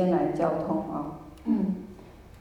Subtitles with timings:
[0.00, 1.20] 间来交通啊。
[1.44, 1.74] 嗯，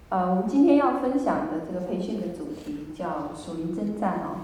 [0.10, 4.42] 呃，我们今天要分享的这个培训的主题叫属灵征战啊。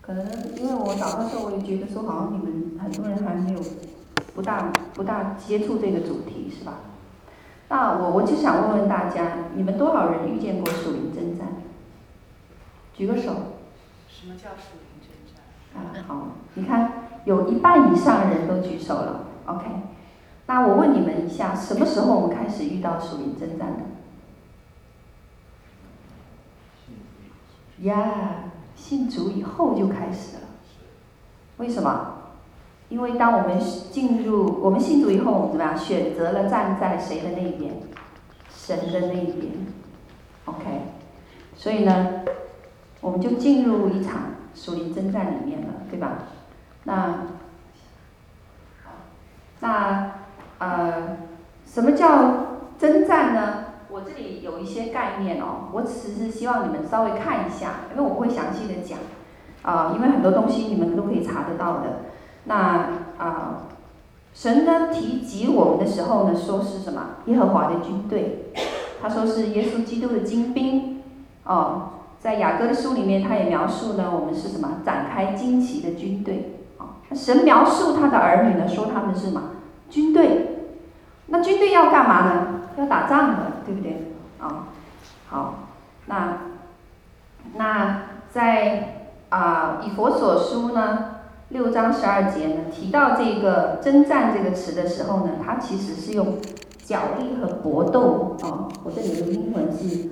[0.00, 0.24] 可能
[0.56, 3.60] 因为我祷告的时候，我也觉得说，好像你们很多人还没有
[4.34, 6.74] 不大不大接触这个主题，是吧？
[7.68, 11.48] 那我我就想问问大家，你们多少人遇见过属灵征战？
[12.94, 13.32] 举个手。
[14.08, 15.82] 什么叫属灵征战？
[15.82, 19.64] 啊，好，你看有一半以上的人都举手了，OK。
[20.46, 23.82] 那我问你们一下，什么时候我们开始遇到属灵征战的？
[27.82, 30.42] 呀、信主以后就开始了。
[31.58, 32.12] 为什么？
[32.88, 33.58] 因为当我们
[33.90, 35.76] 进入我们信主以后，我们怎么样？
[35.76, 37.74] 选择了站在谁的那一边？
[38.54, 39.52] 神的那一边。
[40.44, 40.82] OK。
[41.56, 42.22] 所以呢，
[43.00, 46.18] 我们就进入一场属灵征战里面了，对吧？
[46.84, 47.26] 那，
[49.60, 50.12] 那。
[50.58, 51.18] 呃，
[51.66, 52.34] 什么叫
[52.78, 53.64] 征战呢？
[53.88, 58.98] 我这里有一些概念哦，我只是希望你们稍微看一下，因为我会详细的讲，
[59.62, 62.00] 啊、因为很多东西你们都可以查得到的。
[62.44, 63.62] 那啊、
[64.34, 67.02] 神呢提及我们的时候呢，说是什么？
[67.26, 68.52] 耶和华的军队，
[69.00, 71.02] 他说是耶稣基督的精兵。
[71.44, 74.78] 哦，在雅歌的书里面，他也描述呢，我们是什么？
[74.84, 76.60] 展开旌旗的军队。
[76.78, 79.42] 啊、神描述他的儿女呢，说他们是什么？
[79.88, 80.68] 军队，
[81.26, 82.46] 那军队要干嘛呢？
[82.76, 84.12] 要打仗的，对不对？
[84.38, 84.68] 啊、
[85.28, 85.54] 好，
[86.06, 86.38] 那
[87.54, 91.16] 那在啊、以佛所书呢
[91.48, 96.38] 六章十二节呢提到这个征战这个词的时候呢，它其实是用
[96.84, 100.10] 角力和搏斗啊、我这里的英文是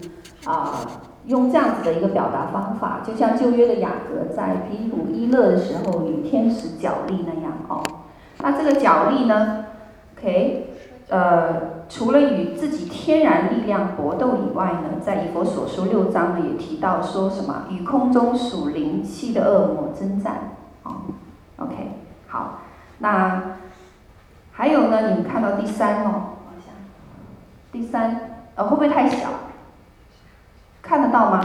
[0.48, 0.80] 啊、
[1.26, 7.82] 用这样子的一个表达方法，就像旧约的雅各在比土伊勒的时候与天使角力那样哦。
[8.46, 9.64] 那这个角力呢
[10.18, 10.76] ，OK，
[11.08, 20.92] 呃，除了与自己天然力量搏斗以外呢，在以佛所书六章呢也提到说什么与空中属灵气的恶魔征战，哦
[21.56, 21.92] ，OK，
[22.28, 22.58] 好，
[22.98, 23.42] 那
[24.52, 26.36] 还有呢，你们看到第三哦，
[27.72, 28.20] 第三，
[28.56, 29.30] 呃，会不会太小？
[30.82, 31.40] 看得到吗？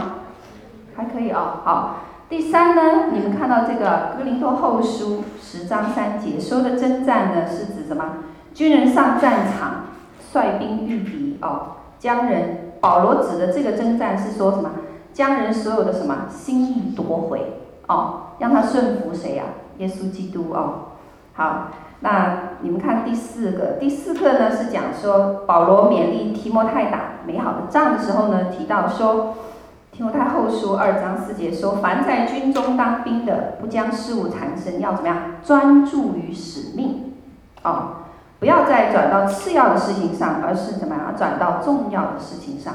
[0.94, 1.96] 还可以哦，好。
[2.30, 8.04] 第三呢，你们看到这个哥林多后书十章三节说的征战呢，是指什么？
[8.54, 9.86] 军人上战场，
[10.32, 12.70] 率兵御敌哦，将人。
[12.80, 14.70] 保罗指的这个征战是说什么？
[15.12, 19.76] 将人所有的什么心意夺回哦，让他顺服谁呀、啊？
[19.78, 20.92] 耶稣基督哦。
[21.34, 29.34] 好，那你们看第四个，第四课呢是讲说保罗勉励提摩太打美好的仗的时候呢，提到说。
[29.92, 35.16] 听我太后书二章四节说：“凡在军中当兵的，不将事务缠身，要怎么样？
[35.44, 37.14] 专注于使命，
[37.64, 37.96] 哦，
[38.38, 41.14] 不要再转到次要的事情上，而是怎么样？
[41.16, 42.74] 转到重要的事情上。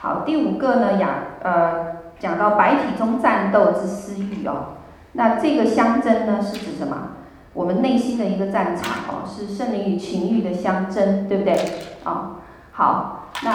[0.00, 1.08] 好，第五个呢，雅
[1.42, 1.86] 呃
[2.18, 4.74] 讲到百体中战斗之私欲哦，
[5.12, 6.96] 那这个相争呢是指什么？
[7.54, 11.56] 我们内心的一个战场哦，是圣灵与情欲的相争，对不对？
[12.04, 12.36] 哦，
[12.72, 13.52] 好，那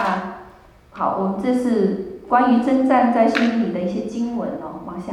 [0.92, 2.03] 好，我们这是。
[2.28, 5.12] 关于征战在心里的一些经文哦，往下。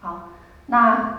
[0.00, 0.28] 好，
[0.66, 1.18] 那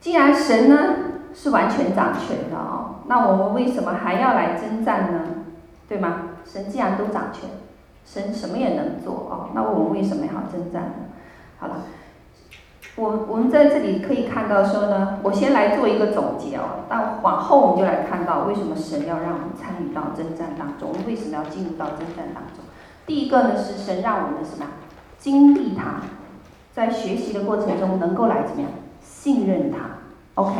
[0.00, 0.94] 既然神呢
[1.34, 5.20] 是完全掌权的哦，那我们为什么还要来征战呢？
[5.88, 6.22] 对吗？
[6.44, 7.50] 神既然都掌权，
[8.04, 10.94] 神什么也能做哦，那我们为什么要征战呢？
[11.58, 11.82] 好了，
[12.96, 22.64] 我我们在这里可以看到说呢，我先来做一个总结哦，但往后我们就来看到为什么神要让我们参与到征战当中，为什么要进入到征战当中？
[23.08, 24.66] 第一个呢是神让我们什么
[25.18, 26.02] 经历他，
[26.74, 28.70] 在学习的过程中能够来怎么样
[29.00, 29.78] 信任他
[30.34, 30.52] ，OK。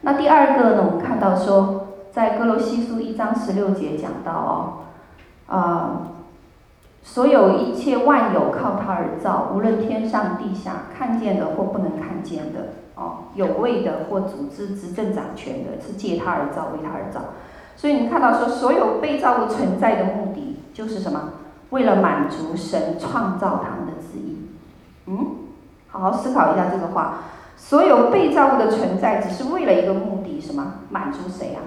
[0.00, 6.08] 那第二个呢，我们看到说，在歌罗西书一章十六节讲到哦，啊、
[7.04, 17.20] 所有一切万有靠他而造，无论天上地下，看见的或不能看见的，哦，有位的或组织执政掌权的，是借他而造，为他而造。
[17.76, 21.34] 所以你看到说，所有被造物存在的目的就是什么？
[21.70, 24.48] 为了满足神创造他们的旨意，
[25.06, 25.26] 嗯，
[25.88, 27.18] 好好思考一下这个话。
[27.56, 30.74] 所有被造物的存在，只是为了一个目的，什么？
[30.88, 31.62] 满足谁啊？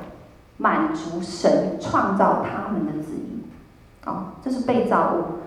[0.58, 3.44] 满足神创造他们的旨意。
[4.06, 5.40] 哦，这是被造物。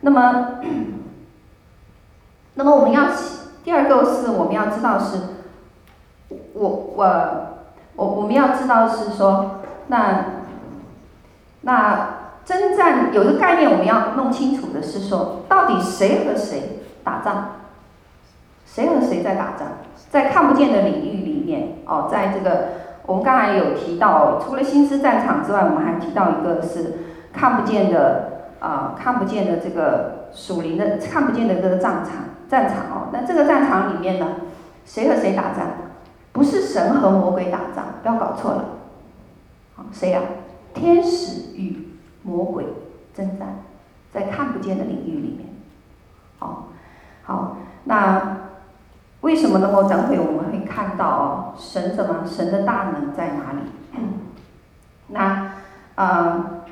[0.00, 0.60] 那么，
[2.54, 3.08] 那么我们要
[3.64, 5.18] 第二个是我们要知道是，
[6.54, 7.04] 我我
[7.96, 10.24] 我我们要知道是说，那
[11.62, 12.19] 那。
[12.50, 17.50] 征战有一个概念，我们要弄清楚的是说，到底谁和谁打仗？
[18.66, 19.68] 谁和谁在打仗？
[20.10, 22.68] 在看不见的领域里面，哦，在这个
[23.06, 26.98] 我们刚才有提到，除了心思战场之外，我们还提到一个是
[27.32, 33.08] 看不见的啊、看不见的这个属灵的看不见的这个战场战场哦。
[33.12, 34.26] 那这个战场里面呢，
[34.84, 35.66] 谁和谁打仗？
[36.32, 38.64] 不是神和魔鬼打仗，不要搞错了。
[39.74, 40.20] 好，谁呀、
[40.72, 41.89] 天使与
[42.22, 42.64] 魔鬼
[43.14, 43.56] 征战，
[44.12, 45.48] 在看不见的领域里面。
[46.38, 46.68] 好，
[47.24, 48.36] 好，那
[49.20, 49.70] 为什么呢？
[49.74, 52.26] 我等会我们会看到哦，神怎么？
[52.26, 53.60] 神的大能在哪里？
[55.08, 55.52] 那
[55.96, 56.62] 呃，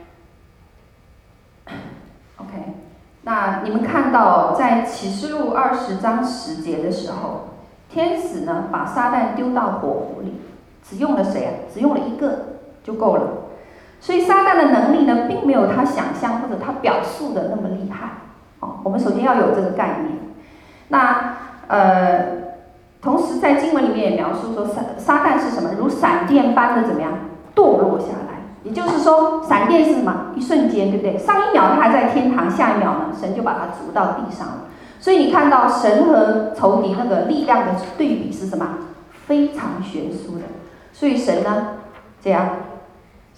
[2.38, 2.74] OK，
[3.22, 7.48] 那你们看到在启示录二十章十节的时候，
[7.90, 10.40] 天使呢把撒旦丢到火湖里，
[10.82, 11.52] 只用了谁啊？
[11.72, 13.47] 只用了一个就够了。
[14.00, 18.10] 所以撒旦的能力呢，并没有他想象或者他表述的那么厉害。
[18.60, 20.18] 哦，我们首先要有这个概念。
[20.88, 21.34] 那
[21.66, 22.26] 呃，
[23.02, 25.70] 同时在经文里面也描述说，撒撒旦是什么？
[25.78, 27.12] 如闪电般的怎么样
[27.54, 28.38] 堕落下来？
[28.64, 30.32] 也就是说，闪电是什么？
[30.34, 31.18] 一瞬间，对不对？
[31.18, 34.54] 上一秒他还在天堂，下一秒呢，神就把他逐到地上了。
[35.00, 38.78] 所以你看到神和仇敌那个力量的对比是什么？
[39.26, 40.44] 非常悬殊的。
[40.92, 41.74] 所以神呢，
[42.22, 42.48] 这样。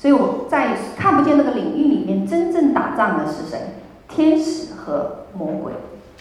[0.01, 3.75] 所以我在看不见那个领域里面，真正打仗的是谁？
[4.09, 5.75] 天使和魔鬼。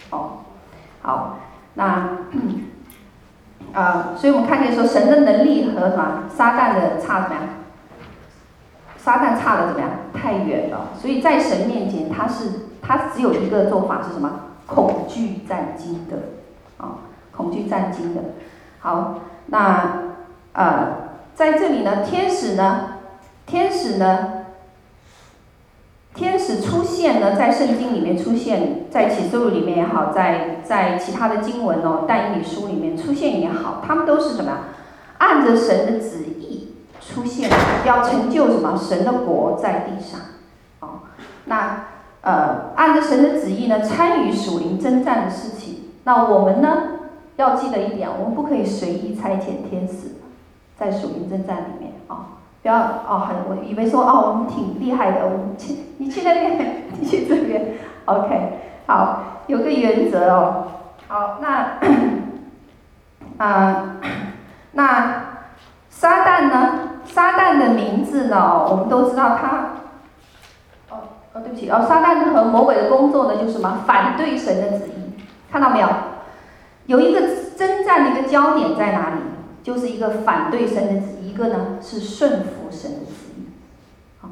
[0.09, 0.39] 哦，
[1.01, 1.39] 好，
[1.75, 2.17] 那
[3.71, 6.25] 啊、 所以我们看见说，神的能力和什么？
[6.27, 7.43] 撒旦的差怎么样？
[8.97, 9.89] 撒旦差的怎么样？
[10.13, 10.89] 太远了。
[10.99, 12.49] 所以在神面前，他是
[12.81, 14.41] 他只有一个做法是什么？
[14.65, 16.17] 恐惧战惊的。
[16.79, 16.99] 啊、
[17.31, 18.21] 恐惧战惊的。
[18.81, 19.99] 好，那
[20.51, 20.87] 呃，
[21.33, 22.98] 在这里呢，天使呢？
[23.49, 24.45] 天使呢？
[26.13, 34.51] 天使出现呢，在圣经里面出现，在启示录里面也好，在在其他的经文哦，但以理书里面出现也好，他们都是什么？
[35.17, 37.49] 按着神的旨意出现，
[37.85, 38.77] 要成就什么？
[38.77, 40.19] 神的国在地上。
[40.81, 40.99] 哦，
[41.45, 41.85] 那
[42.21, 45.85] 呃，按着神的旨意呢，参与属灵征战的事情。
[46.03, 46.83] 那我们呢，
[47.37, 50.15] 要记得一点，我们不可以随意差遣天使
[50.77, 52.38] 在属灵征战里面啊。
[52.61, 57.75] 不要哦，很我以为说哦，我们挺厉害的，我们去你去那边， 你去这边
[58.05, 60.67] ，OK，好，有个原则哦，
[61.07, 61.79] 好，那
[63.37, 63.95] 啊、
[64.73, 65.23] 那
[65.89, 66.79] 撒旦呢？
[67.05, 68.65] 撒旦的名字呢？
[68.69, 69.47] 我们都知道他，
[70.89, 70.99] 哦
[71.33, 73.79] 哦，对不起哦，撒旦和魔鬼的工作呢，就是什么？
[73.87, 75.13] 反对神的旨意，
[75.51, 75.87] 看到没有？
[76.85, 77.21] 有一个
[77.57, 79.21] 征战的一个焦点在哪里？
[79.63, 81.18] 就是一个反对神的旨意。
[81.39, 83.47] 一个呢是顺服神的旨意，
[84.19, 84.27] 好，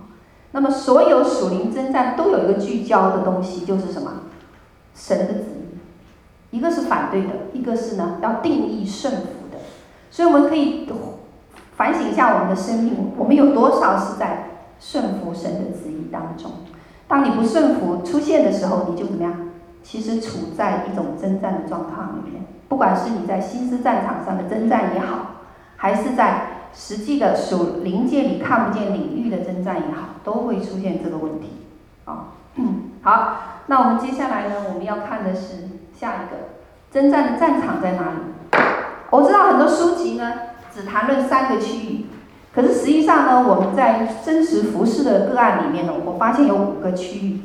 [0.51, 4.12] 那么所有属灵征战都有一个聚焦的东西，就是什么？
[4.94, 6.57] 神的旨意。
[6.57, 9.24] 一个是反对的，一个是呢要定义顺服
[9.54, 9.59] 的。
[10.12, 10.86] 所以我们可以
[11.77, 16.51] 反省一下我们的生命，我们有多少是在顺服神的旨意当中？
[17.07, 19.51] 当你不顺服出现的时候，你就怎么样？
[19.81, 25.36] 其实处在一种征战的状况里面，不管是你在心思战场上的征战也好，
[25.77, 26.56] 还是在。
[26.80, 31.48] 实际的属灵界里看不见领域的征战也好，都会出现这个问题。
[32.06, 35.70] 啊，嗯，好，那我们接下来呢，我们要看的是
[36.00, 36.50] 下一个
[36.92, 38.62] 征战的战场在哪里？
[39.10, 40.34] 我知道很多书籍呢
[40.74, 42.06] 只谈论三个区域，
[42.54, 47.42] 可是实际上呢，我们在真实服饰的个案里面呢，我发现有五个区域。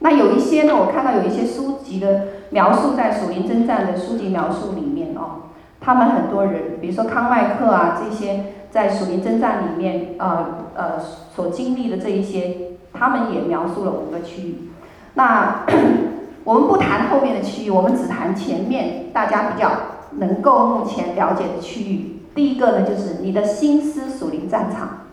[0.00, 5.47] 那有一些呢，我看到有一些书籍的描述在属灵征战的书籍描述里面哦。
[5.80, 11.00] 他们很多人，比如说康麦克啊，这些在属灵征战里面，呃呃
[11.34, 12.56] 所经历的这一些，
[12.92, 14.70] 他们也描述了五个区域。
[15.14, 15.64] 那
[16.44, 19.70] 我们不谈后面的区域，我们只谈前面大家比较
[20.12, 22.22] 能够目前了解的区域。
[22.34, 25.06] 第一个呢，就是你的心思属灵战场，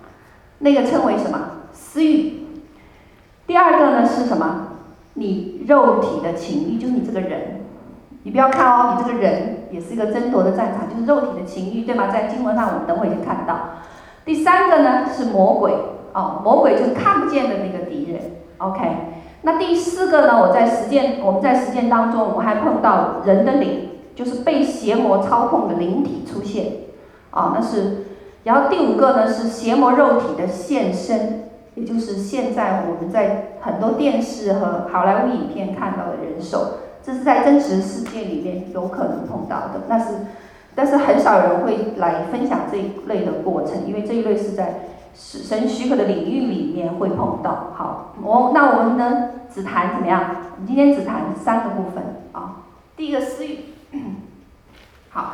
[0.59, 1.39] 那个称为什么？
[1.73, 2.45] 私欲。
[3.47, 4.67] 第二个呢是什么？
[5.13, 7.64] 你肉体的情欲，就是你这个人。
[8.25, 12.07] 你不要看哦，你这个人也是一个争夺的战场，就是肉体的情欲，对吗？
[12.11, 13.55] 在经文上，我们等会就看到。
[14.25, 15.71] 第三个呢是魔鬼
[16.11, 18.21] 哦，魔鬼就是看不见的那个敌人。
[18.57, 18.81] OK，
[19.43, 20.41] 那第四个呢？
[20.41, 26.65] 我在实践，我们在实践当中，我们还碰到人的灵，就是被邪魔操控的灵体出现。
[27.29, 28.07] 啊、那是。
[28.43, 31.43] 然后第五个呢是邪魔肉体的现身，
[31.75, 36.79] 也就是现在我们在很多电视和好莱坞影片看到的人手。
[37.05, 40.07] 这是在真实世界里面有可能碰到的，但是，
[40.73, 47.67] 但是很少人会来分享这一类的过程，因为这一类是在神许可的领域里面会碰到。
[47.75, 50.21] 好，我那我们呢，只谈怎么样？
[50.55, 52.63] 我们今天只谈三个部分啊。
[52.97, 53.59] 第一个私欲，
[55.09, 55.33] 好，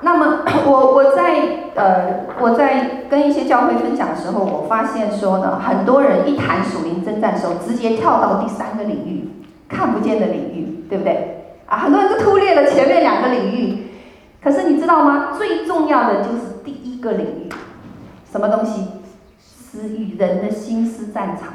[0.00, 9.31] 那么我我在呃我在跟一些教会分享的时候，我发现说呢，很多人一谈属灵征战的时候，直接跳到第三个领域，
[9.72, 11.56] 看不见的领域，对不对？
[11.66, 13.86] 啊，很多人都忽略了前面两个领域。
[14.44, 15.32] 可是你知道吗？
[15.36, 17.48] 最重要的就是第一个领域，
[18.30, 18.86] 什么东西？
[19.38, 21.48] 私欲，人的心思战场。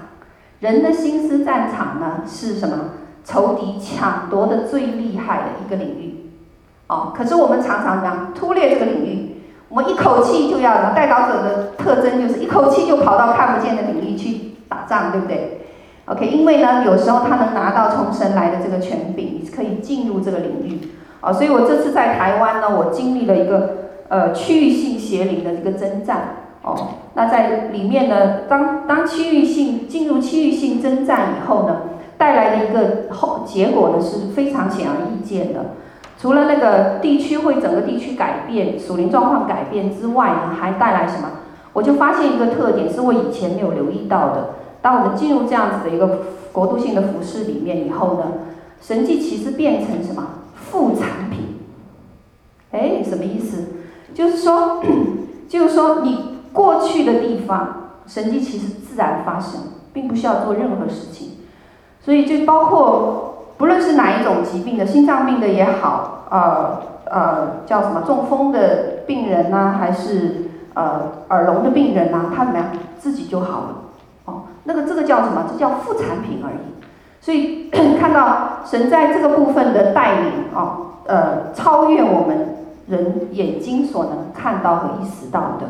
[0.59, 2.75] 人的心思战场呢，是什么？
[3.23, 6.31] 仇敌抢夺的最厉害的一个领域。
[6.87, 9.35] 哦，可是我们常常讲忽略这个领域，
[9.67, 15.56] 我们一口气就要，代祷者的特征就是一口气就跑到看不见的领域去打仗，对不对
[16.07, 20.79] ？OK，因为呢，有时候他能拿到从神来的这个权柄，你可以进入这个领域。
[21.21, 23.69] 啊，所以我这次在台湾呢，我经历了一个
[24.07, 26.35] 呃区域性邪灵的一个征战。
[26.63, 26.75] 哦，
[27.13, 31.81] 那在里面呢，当当区域性进入区域性征战以后呢，
[32.17, 35.61] 带来的一个后结果呢是非常显而易见的。
[36.19, 41.29] 除了那个地区会整个地区改变，属灵状况改变之外呢，还带来什么？
[41.73, 44.49] 我就发现一个特点，是我以前没有留意到的。
[44.87, 46.19] 当我们进入这样子的一个
[46.53, 48.23] 国度性的服饰里面以后呢，
[48.81, 50.25] 神迹其实变成什么？
[50.55, 51.57] 副产品。
[52.71, 53.65] 哎，什么意思？
[54.13, 54.81] 就是说，
[55.49, 59.59] 就是说你过去的地方，神迹其实自然发生，
[59.91, 61.31] 并不需要做任何事情。
[61.99, 63.23] 所以就包括。
[63.57, 66.79] 不论是哪一种疾病的，心脏病的也好，呃
[67.11, 72.67] 呃，叫什么中风的病人呐、还是呃耳聋的病人呐、他怎么样，
[72.99, 73.75] 自己就好了，
[74.67, 75.45] 那个这个叫什么？
[75.51, 76.83] 这叫副产品而已。
[77.21, 77.69] 所以
[77.99, 82.55] 看到神在这个部分的带领，哦，呃，超越我们
[82.87, 85.67] 人眼睛所能看到和意识到的。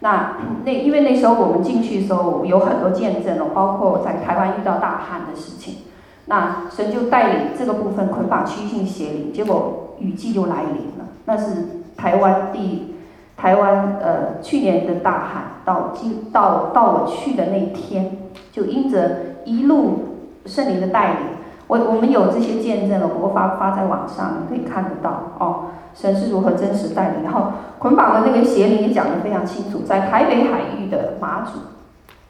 [0.00, 5.78] 那 那因为那时候我们进去的时候有很多见证哦，包括在台湾遇到大旱的事情。
[6.26, 11.08] 那神就带领这个部分捆绑区域性邪灵，结果雨季就来临了。
[11.26, 12.93] 那是台湾第
[13.36, 18.16] 台湾呃去年的大旱，到今到到我去的那一天，
[18.52, 21.18] 就因着一路圣灵的带领，
[21.66, 25.66] 我我们有这些见证了，我发发在网上，你可以看得到哦。
[25.94, 31.58] 神是如何真实带领，然后捆绑的那个邪灵也讲得非常清楚，在台北海域的马祖，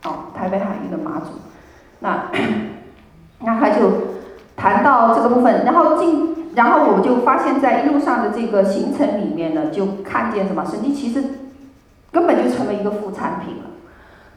[0.08, 1.32] 哦，台北海域的马祖，
[2.00, 2.24] 那。
[3.46, 3.90] 那他就
[4.56, 10.64] 谈到这个部分，然后进，然后我就发现，在一路上的这个行程里面呢，就看见什么？
[10.64, 11.22] 神经其实
[12.12, 13.62] 根本就成为一个副产品了。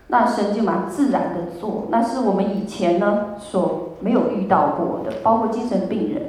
[0.08, 6.24] 那神经蛮自然的做，那是我们以前呢所没有遇到过的，包括精神病人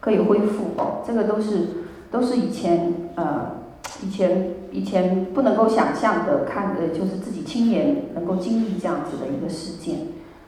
[0.00, 1.68] 可以恢复哦，这个都是
[2.10, 3.50] 都是以前呃
[4.02, 9.98] 以前以前不能够想象的，看的就是自己亲眼能够经历这样子的一个事件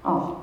[0.02, 0.36] 哦。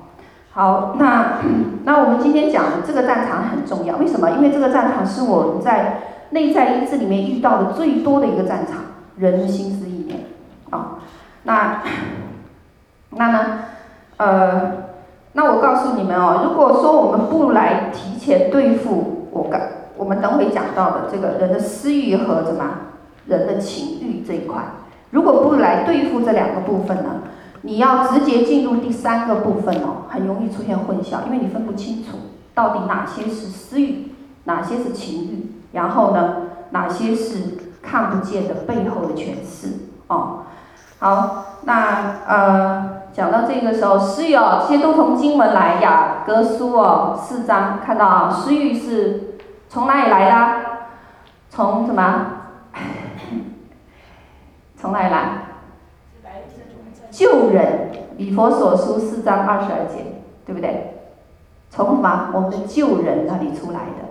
[0.56, 1.40] 好，那
[1.84, 4.30] 那我们今天讲的这个战场很重要，为什么？
[4.30, 5.98] 因为这个战场是我们在
[6.30, 8.76] 内在医治里面遇到的最多的一个战场，
[9.18, 10.20] 人的心思意念。
[10.70, 10.96] 啊、
[11.42, 11.82] 那
[13.12, 13.46] 那呢？
[14.16, 14.72] 呃，
[15.34, 19.60] 那我告诉你们哦，如果说我们不来提前对付我刚
[19.98, 22.64] 我们等会讲到的这个人的私欲和什么
[23.26, 24.62] 人的情欲这一块，
[25.10, 27.10] 如果不来对付这两个部分呢？
[27.66, 32.16] 你要直接进入第三个部分哦，很容易出现混淆，因为你分不清楚
[32.54, 34.12] 到底哪些是私欲，
[34.44, 36.36] 哪些是情欲，然后呢，
[36.70, 40.44] 哪些是看不见的背后的权势哦。
[41.00, 50.60] 好，那呃，讲到这个时候，私欲哦，这些都从经文来，雅各书哦，四章看到啊，私欲是从哪里来的？
[51.50, 52.26] 从什么？
[54.78, 55.42] 从哪里来？
[57.16, 60.04] 救人，以佛所书四章二十二节，
[60.44, 60.92] 对不对？
[61.70, 62.28] 从什么？
[62.34, 64.04] 我们的救人那里出来的，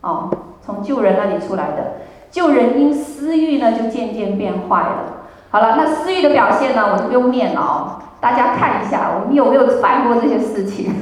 [0.00, 0.28] 哦，
[0.60, 1.92] 从救人那里出来的，
[2.32, 5.04] 救人因私欲呢就渐渐变坏了。
[5.50, 10.92] 好了，那私欲的表现呢，我就不用念了哦，大家看一下，我们有没有犯过这些事情？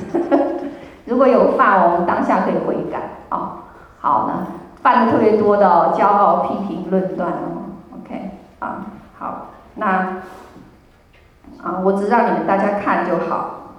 [1.07, 2.99] 如果有犯，我们当下可以悔改
[3.31, 3.49] 哦。
[3.99, 4.47] 好呢，
[4.83, 7.73] 犯的特别多的，骄傲、批评、论断哦。
[7.95, 8.85] OK，啊，
[9.19, 9.47] 好，
[9.77, 10.19] 那。
[11.67, 13.73] 啊，我只让你们大家看就好，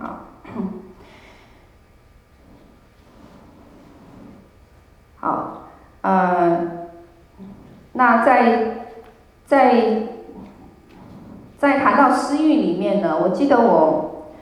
[0.00, 0.16] 好，
[5.20, 5.68] 好，
[6.00, 6.88] 呃，
[7.92, 8.88] 那在
[9.46, 10.08] 在
[11.58, 14.32] 在谈到私欲里面呢，我记得我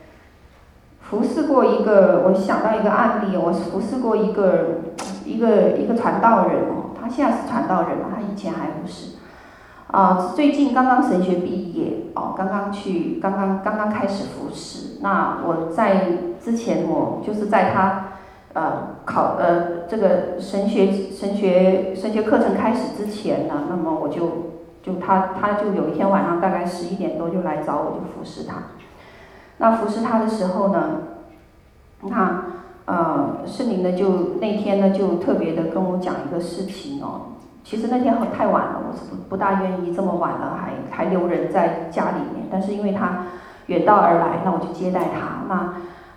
[1.01, 4.79] 服侍过一个，我想到一个案例，我服侍过一个
[5.23, 9.16] 一个一个传道人哦，他现在是传道人嘛，他以前还不是。
[9.91, 14.97] 啊，最近刚刚神学毕业哦，刚刚去，刚刚刚刚开始服侍。
[15.01, 16.07] 那我在
[16.41, 18.07] 之前，我就是在他
[18.53, 24.51] 呃考呃这个神学神学神学课程开始之前呢，那么我就
[24.83, 28.55] 就他他就有一天晚上大概十一点多就来找我，就服侍他。
[29.59, 30.97] 那服侍他的时候呢，
[32.01, 32.43] 你看
[32.85, 37.36] 呃圣灵呢就那天呢就特别的跟我讲一个事情哦。
[37.69, 42.47] 其实那天很太晚了，我是不不大愿意这么晚了还还留人在家里面。
[42.49, 43.25] 但是因为他
[43.65, 45.43] 远道而来，那我就接待他。
[45.49, 45.73] 那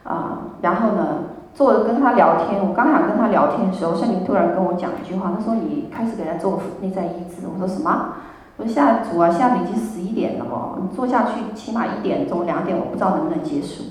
[0.09, 2.65] 啊、然后呢，坐跟他聊天。
[2.65, 8.15] 我刚想跟他聊天的时候，圣灵突然跟我讲一句话，他说：“你开始给他做内在医治。”我说：“什么？”
[8.57, 13.83] 我说：“下主啊，下午已经十一点了嘛，你做下去起码一点钟、两点，我不知道能不能结束。”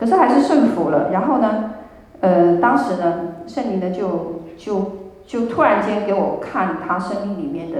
[0.00, 1.10] 可是还是顺服了。
[1.10, 1.72] 然后呢，
[2.20, 5.05] 呃，当时呢，圣灵呢就就。
[5.26, 7.78] 就突然间给我看他生命里面的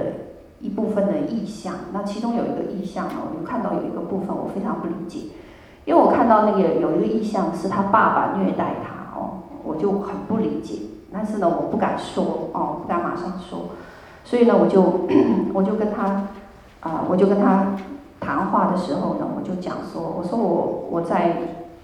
[0.59, 5.29] 一部分的意象，那其中有一个意象呢，我就看到有一个部分我非常不理解，
[5.85, 10.79] 因为我看到那个有一个意象是他爸爸虐待他哦，我就很不理解，
[11.13, 13.69] 但是呢我不敢说哦，不敢马上说，
[14.25, 14.81] 所以呢我就
[15.53, 16.27] 我就跟他
[16.81, 17.75] 啊、我就跟他
[18.19, 21.37] 谈话的时候呢，我就讲说，我说我我在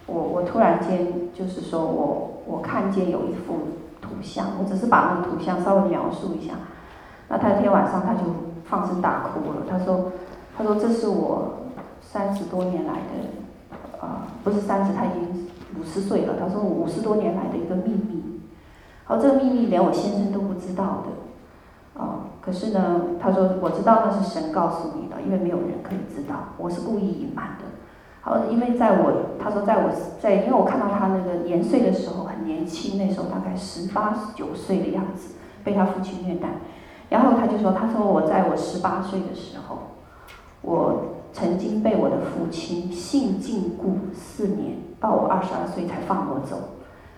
[0.08, 3.56] 我我突然间就是说我我看见有一幅。
[4.14, 6.54] 图像，我只是把那个图像稍微描述一下。
[7.30, 8.20] 那他那天晚上他就
[8.64, 9.66] 放声大哭了。
[9.68, 10.12] 他说
[10.56, 11.54] ：“他说这是我
[12.02, 15.48] 三十多年来的，啊、不是三十，他已经
[15.80, 16.36] 五十岁了。
[16.40, 18.42] 他说五十多年来的一个秘密。
[19.06, 27.63] 好，这个秘密连我先生都不知道的，啊、可是呢，他说我知道那是神告诉你的，因为没有人可以知道，我是故意隐瞒的。”
[28.26, 36.48] 好，因为在我，他说在我，在因为我看到他那个年岁的时候很年轻，那时候大概十八九岁的样子，被他父亲虐待。
[37.10, 39.78] 然后他就说，他说我在我十八岁的时候，
[40.62, 46.58] 我曾经被我的父亲性禁锢四年，到我二十二岁才放我走。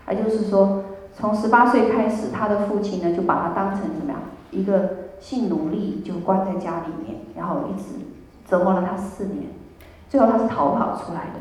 [0.10, 4.20] 也就是说，从十八岁开始，他的父亲呢就把他当成怎么样
[4.50, 7.84] 一个性奴隶，就关在家里面，然后一直
[8.50, 9.44] 折磨了他四年。
[10.10, 11.40] 最后他是逃跑出来的，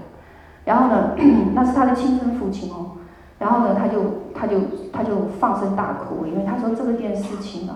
[0.65, 1.15] 然后呢，
[1.55, 2.93] 那是他的亲生父亲哦，
[3.39, 4.01] 然后呢，他就
[4.35, 4.57] 他就
[4.93, 7.75] 他就放声大哭，因为他说这个件事情呢，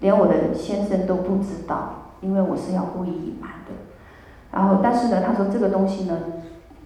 [0.00, 3.72] 连我的先生都不知道，因为我是要故意隐瞒的。
[4.52, 6.18] 然后，但是呢，他说这个东西呢，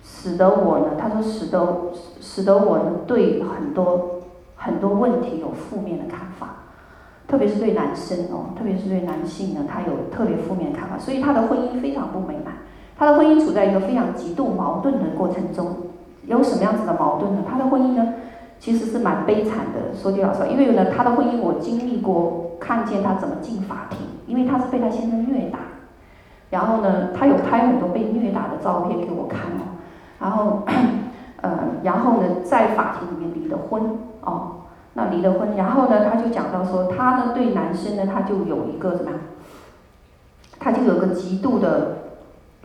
[0.03, 4.23] 使得我呢，他说使得使得我呢，对很多
[4.57, 6.49] 很多问题有负面的看法，
[7.29, 12.55] 特别是对男生哦，特别是对男性呢，他有特别负面看法，所以他的婚姻非常不美满。
[13.01, 15.75] 他的婚姻处在一个非常极度矛盾的过程中，
[16.27, 17.39] 有什么样子的矛盾呢？
[17.51, 18.07] 他的婚姻呢，
[18.59, 19.97] 其实是蛮悲惨的。
[19.97, 25.61] 说句老实话，因为呢，他的婚姻我经历过，看见他怎么进法庭，因为他是被他先生虐打，
[26.51, 29.81] 然后呢，他有拍很多被虐打的照片给我看哦，
[30.19, 30.63] 然后，
[31.41, 33.83] 呃，然后呢，在法庭里面离的婚
[34.21, 34.57] 哦，
[34.93, 39.21] 那离的婚，然后呢，他就讲到说，他呢对男生呢，他就有一个什么样，
[40.59, 41.97] 他就有个极度的。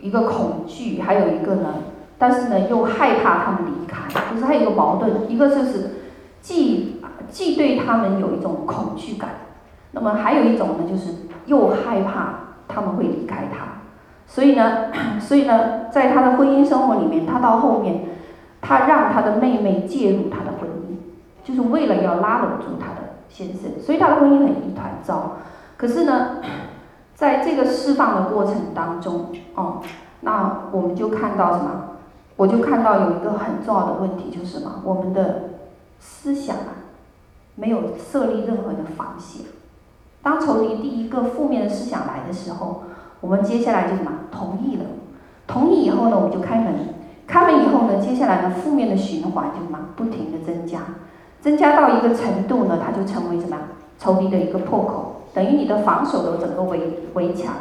[0.00, 1.74] 一个恐惧，还有一个呢，
[2.18, 6.02] 但是呢又害怕他们离开，就是还有一个矛盾，一个就是
[6.40, 9.30] 既既对他们有一种恐惧感，
[9.92, 11.14] 那么还有一种呢就是
[11.46, 12.34] 又害怕
[12.68, 13.80] 他们会离开他，
[14.26, 18.04] 所以呢， 所以呢，在他的婚姻生活里面，他到后面，
[18.60, 20.96] 他让他的妹妹介入他的婚姻，
[21.42, 25.38] 就是为了要拉拢住他的先生，所以他的婚姻很一团糟，
[25.76, 26.36] 可是呢。
[27.16, 29.80] 在这个释放的过程当中，哦，
[30.20, 31.82] 那我们就看到什么？
[32.36, 34.82] 我就看到有一个很重要的问题，就是什么？
[34.84, 35.44] 我们的
[35.98, 36.92] 思想啊，
[37.54, 39.46] 没有设立任何的防线。
[40.22, 42.82] 当仇敌第一个负面的思想来的时候，
[43.22, 44.12] 我们接下来就什么？
[44.30, 44.84] 同意了。
[45.46, 46.74] 同意以后呢，我们就开门。
[47.26, 49.78] 开门以后呢，接下来呢，负面的循环就什么？
[49.96, 50.80] 不停的增加，
[51.40, 53.56] 增加到一个程度呢，它就成为什么？
[53.98, 55.15] 仇敌的一个破口。
[55.36, 56.80] 等于你的防守的整个围
[57.12, 57.52] 围墙，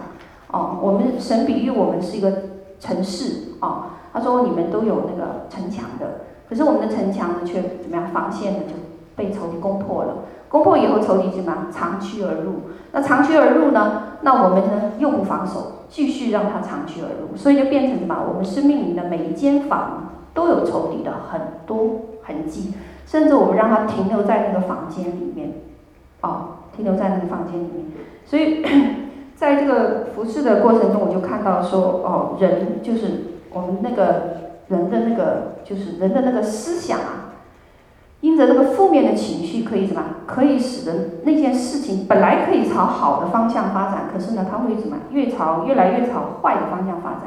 [0.50, 2.32] 哦，我们神比喻我们是一个
[2.80, 8.08] 城市，哦，他说你们都有那个城墙的，可是我们的城墙呢却怎么样？
[8.14, 8.76] 防线呢就
[9.18, 10.14] 被仇敌攻破了，
[10.48, 11.68] 攻破以后仇敌怎么样？
[11.70, 12.54] 长驱而入，
[12.94, 14.04] 那长驱而入呢？
[14.22, 18.26] 那我们呢又不防守，继续让他长驱而入，所以就变成什么？
[18.26, 22.74] 我们生命里的每一间房都有仇敌的很多痕迹，
[23.06, 25.52] 甚至我们让他停留在那个房间里面，
[26.22, 26.55] 哦。
[26.76, 27.86] 停留在那个房间里面，
[28.26, 28.64] 所以
[29.36, 37.34] 在这个服侍的过程中，我就看到说，哦，人就是我们那个人的那个，就是人的那个思想啊，
[38.22, 40.04] 因着那个负面的情绪，可以什么？
[40.26, 44.98] 可以使得那件事情本来可以朝好的方向发展，可是呢，它会什么？
[45.12, 47.22] 越朝越来越朝坏的方向发展。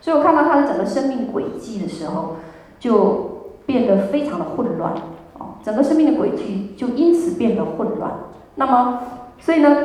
[0.00, 2.36] 所以我看到他的整个生命轨迹的时候，
[2.78, 4.92] 就变得非常的混乱。
[5.38, 8.12] 哦整个生命的轨迹就因此变得混乱。
[8.58, 9.00] 那么，
[9.38, 9.76] 所以呢，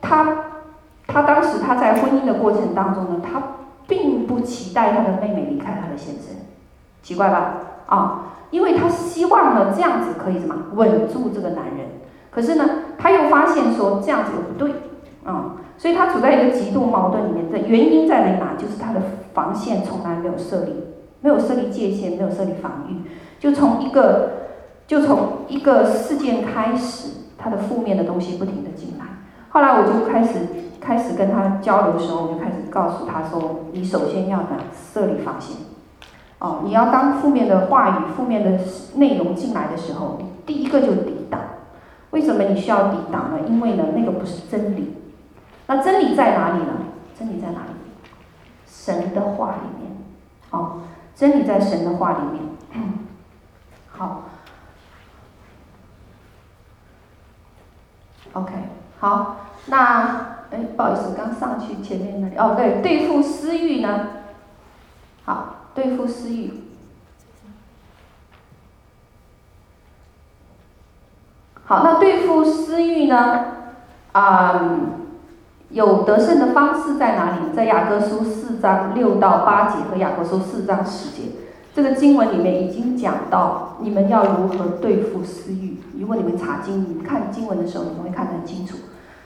[0.00, 0.44] 他
[1.06, 3.42] 他当时他在婚姻的过程当中呢，他
[3.86, 6.36] 并不期待他的妹妹离开他的先生，
[7.02, 7.54] 奇怪吧？
[7.86, 11.88] 啊，因为他希望呢这样子可以什么稳住这个男人，
[12.30, 12.64] 可是呢，
[12.96, 14.72] 他又发现说这样子又不对，
[15.24, 18.54] 啊，所以他处在一个极度矛盾里面的原因在哪？
[18.56, 19.00] 就是他的
[19.34, 20.84] 防线从来没有设立，
[21.20, 23.02] 没有设立界限，没有设立防御，
[23.40, 24.30] 就从一个
[24.86, 27.08] 就从一个事件开始。
[27.42, 29.04] 他的负面的东西不停的进来，
[29.50, 30.38] 后来我就开始
[30.80, 35.56] 开始跟他交流的时候，我就开始告诉他说：“你首先要呢设立防线，
[36.38, 38.60] 哦，你要当负面的话语、负面的
[38.94, 41.40] 内容进来的时候，第一个就抵挡。
[42.10, 43.40] 为什么你需要抵挡呢？
[43.48, 44.94] 因为呢那个不是真理。
[45.66, 46.72] 那真理在哪里呢？
[47.18, 47.72] 真理在哪里？
[48.66, 49.96] 神的话里面，
[50.50, 50.82] 哦，
[51.14, 52.84] 真理在神的话里面。
[53.90, 54.22] 好。”
[58.34, 58.52] OK，
[58.98, 64.08] 好，那哎，不好意思，刚上去前面那里哦，对，对付私欲呢，
[65.24, 66.52] 好，对付私欲，
[71.64, 73.44] 好，那对付私欲呢，
[74.12, 74.90] 啊、嗯，
[75.70, 77.54] 有得胜的方式在哪里？
[77.54, 81.28] 在雅各书四章六到八节和雅各书四章十节。
[81.74, 85.78] 这个经文里面已经讲到，你们要如何对付私欲。
[85.98, 88.76] 如果你们查经，你们看经文的时候，你们会看得很清楚。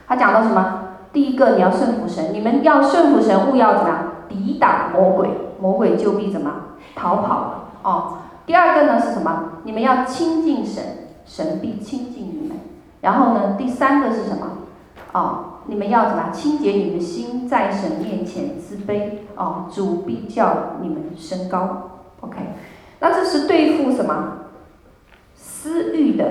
[0.07, 0.83] 他讲到什么？
[1.11, 4.03] 第一个，你要顺服神，你们要顺服神，务要怎么样？
[4.29, 5.29] 抵挡魔鬼，
[5.59, 6.51] 魔鬼就必怎么
[6.95, 8.13] 逃跑了哦。
[8.45, 9.43] 第二个呢是什么？
[9.63, 10.83] 你们要亲近神，
[11.25, 12.57] 神必亲近你们。
[13.01, 14.47] 然后呢，第三个是什么？
[15.11, 16.29] 哦，你们要怎么？
[16.31, 21.96] 清洁你们心，在神面前自卑哦，主必叫你们升高。
[22.27, 22.37] OK，
[22.99, 24.33] 那这是对付什么
[25.35, 26.25] 私欲的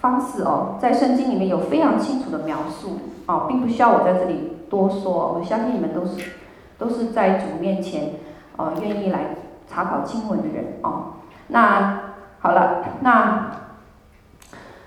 [0.00, 5.34] 方式哦，在圣经里面有非常清楚的描述哦，并不需要我在这里多说。
[5.38, 6.30] 我相信你们都是
[6.78, 8.12] 都是在主面前
[8.56, 9.36] 哦，愿意来
[9.68, 11.14] 查考经文的人哦。
[11.48, 13.50] 那好了，那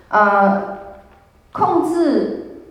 [0.08, 0.78] 呃，
[1.52, 2.62] 控制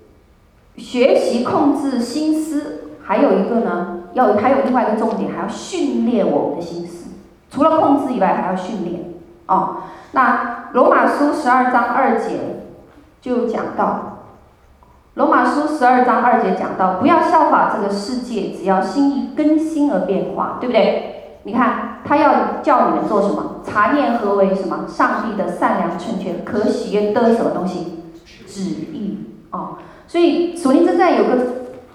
[0.78, 7.11] 学习控制心思，还有一个呢，要还有另外一个重点，还要训练我们的心思。
[7.52, 9.14] 除了控制以外，还要训练
[9.46, 9.84] 哦。
[10.14, 12.64] 那罗马书十二章二节
[13.22, 14.24] 就讲到，
[15.14, 21.40] 罗马书十二章二节讲到，不要效法这个世界，只要心意更新而变化，对不对？
[21.44, 23.58] 你看他要叫你们做什么？
[23.66, 24.86] 查验何为什么？
[24.88, 28.04] 上帝的善良、纯全、可喜悦的什么东西？
[28.48, 28.62] 旨
[28.94, 29.18] 意
[29.52, 29.78] 哦。
[30.08, 31.38] 所以属灵之战有个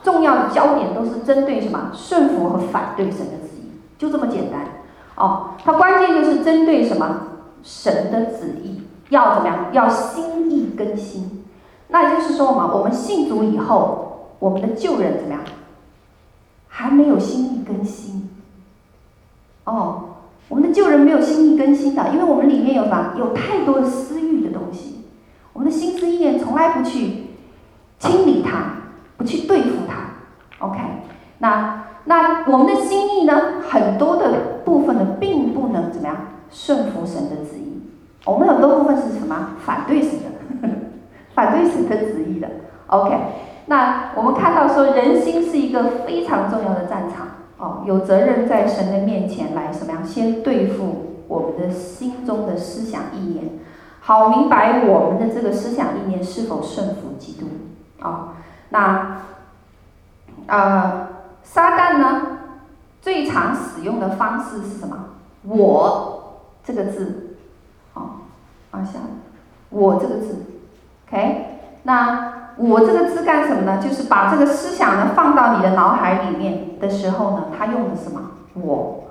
[0.03, 1.91] 重要的焦点，都是针对什么？
[1.95, 4.61] 顺服和反对神的旨意，就这么简单。
[5.17, 7.23] 哦，它关键就是针对什么？
[7.63, 9.71] 神的旨意要怎么样？
[9.73, 11.45] 要心意更新。
[11.89, 15.41] 那也就是说嘛，我们信主以后，我们的旧人怎么样？
[16.69, 18.31] 还没有心意更新。
[19.65, 20.17] 哦，
[20.49, 23.15] 我们的旧人没有心意更新的，因为我们里面有什么？
[23.19, 25.07] 有太多的私欲的东西。
[25.53, 27.29] 我们的心思意念从来不去
[27.99, 28.75] 清理它，
[29.17, 30.65] 不去对付它。
[30.65, 30.79] OK，
[31.39, 31.86] 那。
[32.09, 33.61] 那我们的心意呢？
[33.69, 36.17] 很多的部分呢，并不能怎么样
[36.51, 37.83] 顺服神的旨意。
[38.25, 39.51] 我们很多部分是什么？
[39.65, 40.69] 反对神的，
[41.35, 42.49] 反对神的旨意的。
[42.87, 43.13] OK，
[43.67, 47.27] 那我们看到说，人心是一个非常重要的战场
[47.59, 50.05] 哦，有责任在神的面前来什么样？
[50.05, 53.59] 先对付我们的心中的思想意念，
[54.01, 57.47] 好明白我们的这个思想意念是否顺服基督
[57.99, 58.29] 啊、哦？
[58.69, 58.79] 那
[60.47, 60.53] 啊。
[60.57, 61.16] 呃
[61.49, 62.23] 撒旦呢，
[63.01, 64.97] 最常使用的方式是什么？
[65.45, 67.37] 我这个字，
[67.95, 68.11] 好、哦，
[68.73, 68.99] 往下，
[69.71, 70.45] 我这个字
[71.09, 73.81] ，OK，那我这个字干什么呢？
[73.81, 78.21] 就是把这个思想呢放到你的脑海里面的时候呢，他用的什么？
[78.55, 79.05] 我，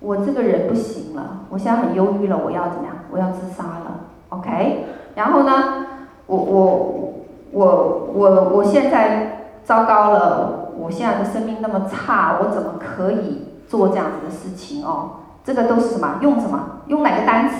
[0.00, 2.96] 我这个人不行了，我现在很忧郁了，我要怎么样？
[3.10, 5.86] 我要自杀了，OK，然后呢，
[6.26, 7.14] 我我
[7.52, 10.65] 我我我现在糟糕了。
[10.78, 15.10] 我现在的生命那么差，我怎么可以做这样子的事情哦？
[15.44, 16.18] 这个都是什么？
[16.20, 16.80] 用什么？
[16.86, 17.54] 用哪个单词？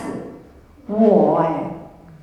[0.89, 1.71] 我哎，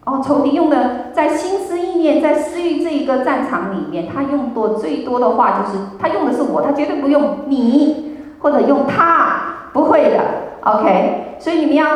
[0.06, 10.20] 哦，仇敌用的在心思意念，在私欲这一个战场里面，他用多最多的话就是他用的是我，他绝对不用你或者用他，不会的。
[10.62, 11.88] OK，所以你们要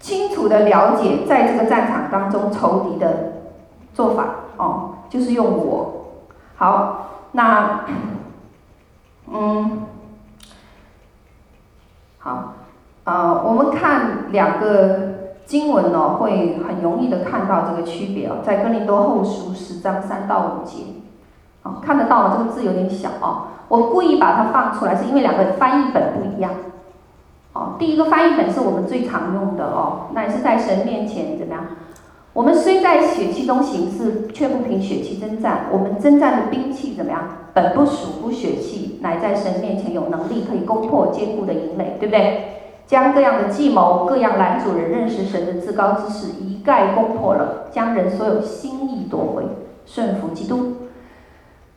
[0.00, 3.32] 清楚的了解，在这个战场当中仇敌的
[3.94, 4.24] 做法
[4.56, 6.06] 哦，就是用我。
[6.56, 6.99] 好。
[7.32, 7.84] 那，
[9.30, 9.82] 嗯，
[12.18, 12.54] 好，
[13.04, 20.84] 呃，我们看两个经文呢，会很容易的看到这个区别哦，在哥林多后书十章三到五节，
[21.62, 22.36] 哦，看得到吗？
[22.36, 26.52] 这个字有点小哦，我故意把它放出来，是因为两个翻译本不一样。
[27.52, 31.64] 哦，第一个翻译本是我们最常用的哦，那也是在神面前怎么样？
[32.32, 35.66] 我们虽在血气中行事，却不凭血气征战。
[35.72, 37.20] 我们征战的兵器怎么样？
[37.52, 42.44] 本不属乎血气，乃在神面前有能力，可以攻破坚固的营垒，对不对？
[42.86, 49.42] 将各样的计谋、各样拦阻人认识神的至高之事一概攻破了，将人所有心意夺回，
[49.84, 50.76] 顺服基督。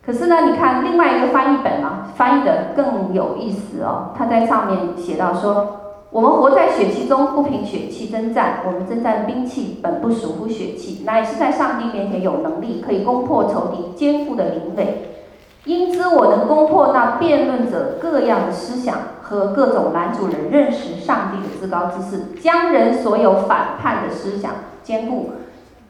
[0.05, 4.11] 可是呢，你看另外一个翻译本啊，翻译的更有意思哦。
[4.15, 5.79] 他在上面写到说。
[6.13, 8.59] 我们活在血气中，不凭血气征战。
[8.67, 15.09] 我们征战兵器本不属乎血气，乃是在上帝面前有能力，可以攻破仇敌坚固的灵垒。
[15.65, 24.51] 因知，我能攻破那辩论者各样的思想和各种拦阻人认识上帝的至高之事，将人所有反叛的思想
[24.83, 25.31] 坚固、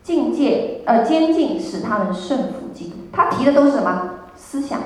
[0.04, 2.96] 境界呃坚禁，使他们顺服基督。
[3.12, 4.80] 他提的都是什么思想？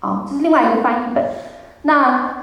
[0.00, 1.24] 啊、这是另外一个翻译本。
[1.82, 2.37] 那。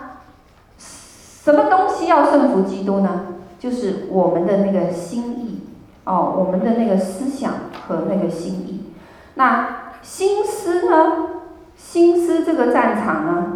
[1.45, 3.27] 什么东西要顺服基督呢？
[3.59, 5.61] 就是我们的那个心意
[6.03, 7.51] 哦，我们的那个思想
[7.87, 8.85] 和那个心意。
[9.35, 11.27] 那心思呢？
[11.75, 13.53] 心思这个战场呢，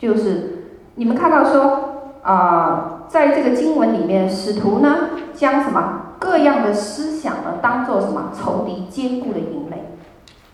[0.00, 0.64] 就是
[0.96, 9.92] 你们看到说啊、呃，在这个经文里面，使徒呢将什么各样的思想呢当做什么仇敌坚固的营垒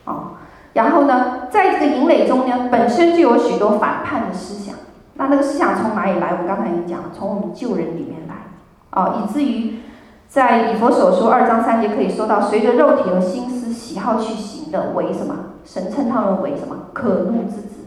[0.05, 0.33] 哦，
[0.75, 4.68] 然后呢，在这个营垒中呢，本身就有许多反叛的思想。
[5.19, 6.39] 那那个思想从哪里来？
[6.41, 8.35] 我刚才已经讲了，从我们旧人里面来，
[8.93, 9.81] 哦，以至于
[10.29, 15.35] 在以佛所说二章三节可以说到，随着肉体和心思喜好去行的，为什么？
[15.65, 16.87] 神称他们为什么？
[16.93, 17.87] 可怒之子，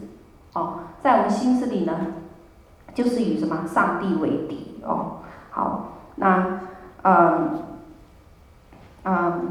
[0.54, 1.94] 哦，在我们心思里呢，
[2.94, 3.66] 就是与什么？
[3.66, 5.20] 上帝为敌，哦，
[5.52, 6.60] 好，那，
[7.04, 7.50] 嗯，
[9.06, 9.42] 嗯。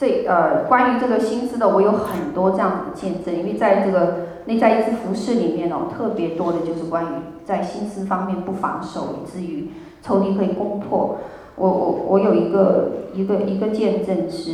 [0.00, 7.08] 这呃，关于这个心思的，我有很多这样子的见证，因为在这个内在一次服饰里面哦，特别多的就是关于
[7.44, 9.70] 在心思方面不防守，以至于
[10.02, 11.18] 仇敌可以攻破。
[11.54, 14.52] 我我我有一个一个一个见证是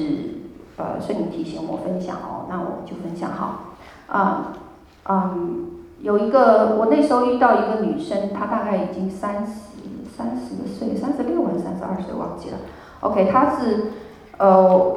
[0.76, 3.76] 呃，圣灵提醒我分享哦，那我就分享好。
[4.08, 4.52] 啊、
[5.08, 9.52] 嗯，有一个我那时候遇到一个女生，她大概已经三十
[10.16, 12.56] 三十岁，三十六还是三十二岁忘记了。
[13.00, 13.92] OK，她是
[14.38, 14.96] 呃。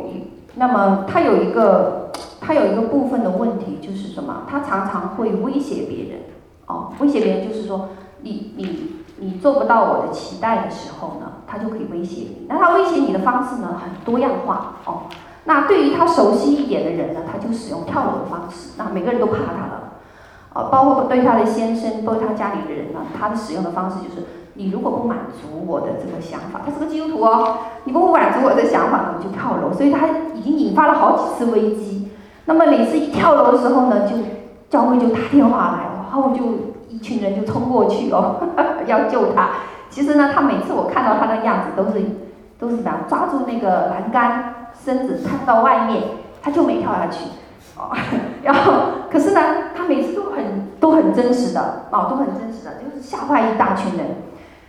[0.60, 2.10] 那么她有一个，
[2.48, 4.44] 他有一个部分的问题就是什么？
[4.50, 6.22] 他常常会威胁别人，
[6.68, 7.90] 哦，威胁别人就是说，
[8.22, 12.46] 你你你做不到我的期待的时候呢，他就可以威胁你。
[12.48, 15.02] 那他威胁你的方式呢，很多样化，哦。
[15.44, 18.70] 那对于他熟悉一点的人呢，他就使用跳楼的方式。
[18.78, 19.94] 那每个人都怕他了，
[20.54, 24.26] 哦，包括对他的先生，包括他家里的人呢，他的使用的方式就是。
[24.60, 29.72] 你如果不满足我的这个想法，他是个基督徒哦，你不满足我的想法，你就跳楼。
[29.72, 32.07] 所以他已经引发了好几次危机。
[32.48, 34.16] 那么每次一跳楼的时候呢，就
[34.70, 36.44] 教会就打电话来，然后就
[36.90, 38.38] 一群人就冲过去哦，
[38.88, 39.50] 要救他。
[39.90, 42.04] 其实呢，他每次我看到他的样子，都是
[42.58, 46.04] 都是怎样抓住那个栏杆，身子探到外面，
[46.42, 47.26] 他就没跳下去。
[47.78, 47.96] 哦，
[48.44, 48.74] 然后
[49.12, 49.42] 可是呢，
[49.76, 54.08] 他每次都很都很真实的哦，都很真实的，就是吓坏一大群人。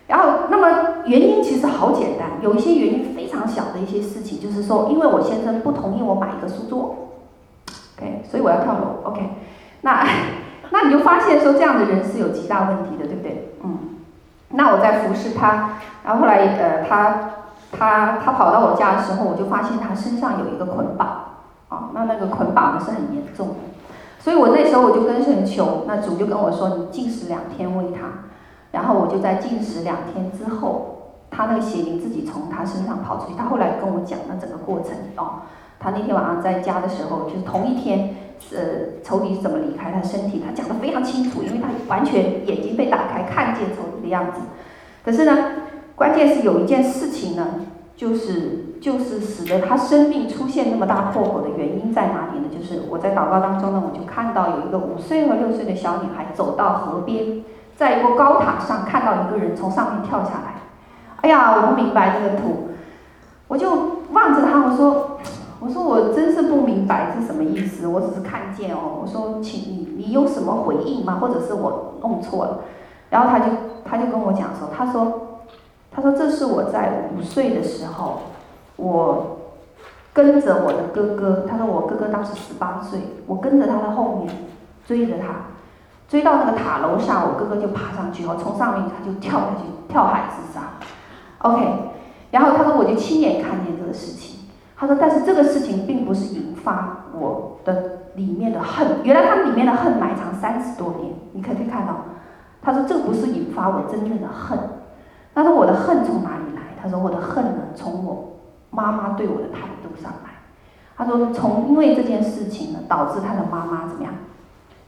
[0.08, 7.07] 然后，那么原因其实好简单，有一些原因非常小的一些事情，就是说，因为我先生不同意我买一个书桌
[7.98, 9.20] ，OK，所以我要跳楼，OK，
[9.82, 10.06] 那
[10.70, 13.54] 那你就发现说这样的人是有极大问题的，对不对？
[13.64, 13.78] 嗯，
[14.50, 15.70] 那我在服侍他，
[16.04, 17.30] 然后后来呃，他
[17.72, 21.06] 他他跑到我家的时候，我就发现他身上有一个捆绑，
[21.68, 23.54] 啊，那那个捆绑呢是很严重的，
[24.20, 28.28] 所以我那时候我就跟神求，那主就跟我说，你禁食两天喂他。
[28.70, 33.34] 然后我就在禁食两天之后，他那个邪灵自己从他身上跑出去。
[33.34, 35.40] 他后来跟我讲了整个过程哦。
[35.78, 38.16] 他那天晚上在家的时候，就是同一天，
[38.52, 44.40] 呃，仇敌是怎么离开他身体，他讲得非常清楚，因为他完全眼睛被打开，看见仇敌的样子。
[45.04, 45.36] 可是呢，
[45.94, 47.46] 关键是有一件事情呢，
[47.96, 52.48] 就是就是使得他生命出现那么大破口的原因在哪里呢？
[52.50, 57.42] 就是我在祷告当中呢，我就看到有一个五岁和六岁的小女孩走到河边。
[57.76, 60.54] 在一个高塔上看到一个人从上面跳下来，
[61.20, 62.70] 哎呀，我不明白这个图，
[63.46, 65.20] 我就望着他，我说，
[65.60, 71.18] 我说我真是不明白是什么意思，我只是看见哦，我说，请你你有什么回应吗？
[71.20, 72.60] 或者是我弄错了？
[73.10, 73.46] 然后他就
[73.84, 75.38] 他就跟我讲说，他说，
[75.90, 78.20] 他说这是我在五岁的时候，
[78.76, 79.38] 我
[80.12, 84.34] 跟着我的哥哥，他说我哥哥当时十八岁，我跟着他的后面
[84.86, 85.26] 追着他。
[86.08, 90.70] 追到那个塔楼上，我哥哥就爬上去，我从上面他就跳下去，跳海自杀。
[91.40, 91.66] OK，
[92.30, 94.27] 然后他说我就亲眼看见这个事情。
[94.80, 101.96] 他说，但是这个事情并不是引发我的里面的恨，原来他里面的恨埋藏三十多年，你可以看到。
[102.62, 104.56] 他说这不是引发我真正的恨。
[105.34, 106.62] 他说我的恨从哪里来？
[106.80, 108.36] 他说我的恨呢，从我
[108.70, 110.30] 妈妈对我的态度上来。
[110.96, 114.12] 他说从因为这件事情呢，导致他的妈妈怎么样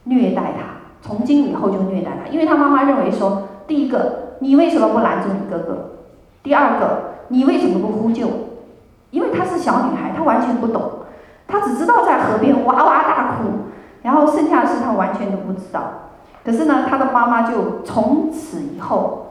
[0.04, 5.90] 虐待他，从今以后就虐待他，因为他妈妈认为说，第一个你为什么不拦住你哥哥？
[6.42, 8.28] 第二个你为什么不呼救？
[9.10, 10.82] 因为她是小女孩，她完全不懂，
[11.46, 13.48] 她只知道在河边哇哇大哭，
[14.02, 15.82] 然后剩下的事她完全都不知道。
[16.44, 19.26] 可是呢，她的妈妈就从此以后，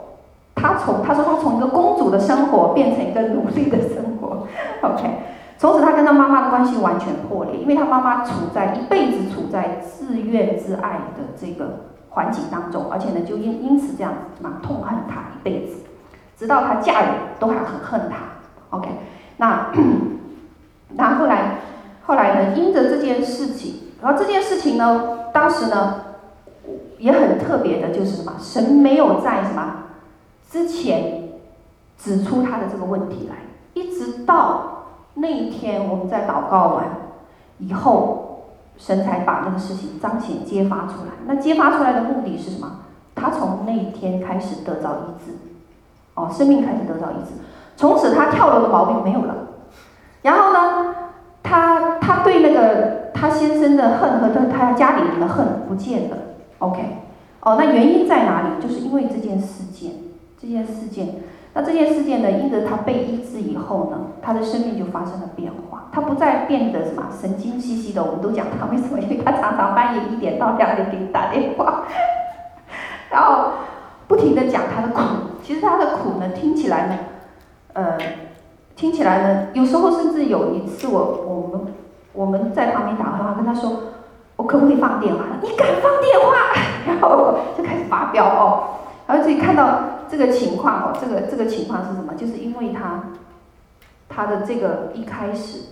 [0.55, 4.45] 她从她说她从一个公主的生活变成一个奴隶的生活，
[4.81, 5.09] OK。
[5.57, 11.79] 从此，她跟她妈妈的关系完全破裂，因为她妈妈处在一辈子处在自怨自艾的这个
[12.11, 15.81] 环境当中，而且呢，就因因此这样子嘛，痛恨她一辈子，
[16.37, 18.15] 直到她嫁人都还很恨她。
[18.69, 18.87] OK，
[19.39, 19.71] 那
[20.95, 21.60] 那后来
[22.06, 26.02] 后来呢，因着这件事情，然后这件事情呢，当时呢
[26.99, 29.86] 也很特别的，就是什么，神没有在什么
[30.49, 31.30] 之前
[31.97, 33.36] 指出他的这个问题来，
[33.73, 34.75] 一直到。
[35.15, 36.86] 那一天，我们在祷告完
[37.58, 38.45] 以后，
[38.78, 41.12] 神才把那个事情彰显揭发出来。
[41.25, 42.80] 那揭发出来的目的是什么？
[43.15, 45.34] 他从那一天开始得到医治，
[46.13, 47.32] 哦，生命开始得到医治，
[47.79, 49.33] 从此他跳楼的毛病没有了。
[50.21, 50.95] 然后呢，
[51.41, 56.17] 他他对那个他先生的恨和他他家里人的恨不见了。
[56.57, 56.97] OK，
[57.39, 58.61] 哦，那原因在哪里？
[58.61, 59.93] 就是因为这件事件，
[60.37, 61.21] 这件事件。
[61.53, 65.85] 那这件事件呢，因着他被医治以后呢，他的生命就发生了变化。
[65.93, 68.03] 他不再变得什么神经兮兮的。
[68.03, 68.99] 我们都讲他为什么？
[68.99, 71.85] 因为他常常半夜一点到两点给你打电话，
[73.09, 73.51] 然后
[74.05, 75.01] 不停地讲他的苦。
[75.41, 76.97] 其实他的苦呢，听起来呢，
[78.79, 81.73] 听起来呢，有时候甚至有一次我我们
[82.13, 83.77] 我们在旁边打电话跟他说，
[84.37, 85.25] 我可不可以放电话？
[85.41, 86.53] 你敢放电话？
[86.87, 89.81] 然后就开始发飙哦，然后自己看到。
[90.09, 92.15] 这个情况哦，这个这个情况是什么？
[92.15, 93.03] 就是因为他，
[94.07, 95.65] 他的这个一开始，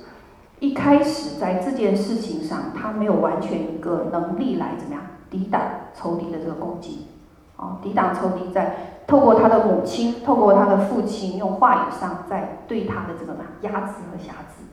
[0.59, 5.59] 一开始在这件事情上，他没有完全一个能力来怎么样抵挡
[5.95, 7.07] 仇敌的这个攻击，
[7.55, 14.65] 哦，抵挡仇敌在透过他的母亲，透过他的父亲，用话语上在对他的这个嘛压制和辖制，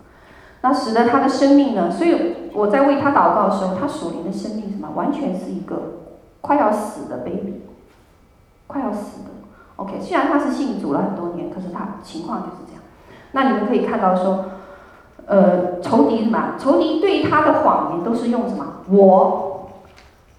[0.61, 6.01] 那使得他的生命呢，所以我在为他祷告的时候，他属灵的生命什么，完全是一个
[6.41, 7.63] 快要死的 baby，
[8.67, 9.31] 快要死的。
[9.77, 12.83] OK，虽然他是信主了很多年，可是他情况就是这样。
[13.33, 14.47] 那你们可以看到说，
[15.27, 16.55] 呃，仇敌什么？
[16.59, 18.65] 仇敌对他的谎言都是用什么？
[18.91, 19.71] 我，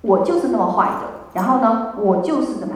[0.02, 1.02] 我就是那么坏的。
[1.34, 2.74] 然后呢，我就是什么？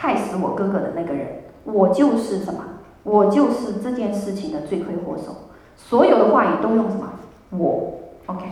[0.00, 1.42] 害死我哥哥的那个人。
[1.64, 2.60] 我就是什么？
[3.02, 5.36] 我就是这件事情的罪魁祸首。
[5.76, 7.06] 所有的话语都用什么？
[7.50, 8.00] 我。
[8.24, 8.46] OK，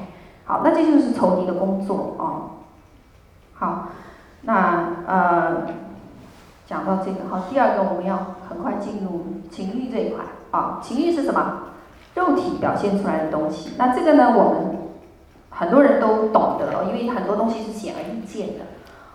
[0.44, 2.50] 好，那这就是仇敌的工作啊、哦。
[3.54, 3.88] 好，
[4.42, 5.66] 那呃。
[6.68, 10.78] 讲到这个好，第二个我们要很快进入情欲这一块啊。
[10.82, 11.60] 情欲是什么？
[12.14, 13.70] 肉体表现出来的东西。
[13.78, 14.76] 那这个呢，我们
[15.48, 18.66] 很多人都懂得，因为很多东西是显而易见的。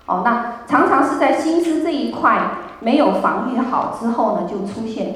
[0.05, 2.41] 哦，那常常是在心思这一块
[2.79, 5.15] 没有防御好之后呢，就出现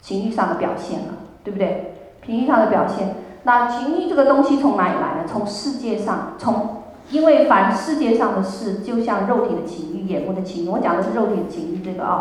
[0.00, 1.94] 情欲上的表现了，对不对？
[2.24, 3.16] 情欲上的表现。
[3.44, 5.24] 那情欲这个东西从哪里来呢？
[5.26, 6.82] 从世界上，从。
[7.08, 12.20] 因为凡世界上的事，就像肉体的情欲、眼目的情欲，我讲的是肉体的情欲这个啊、哦，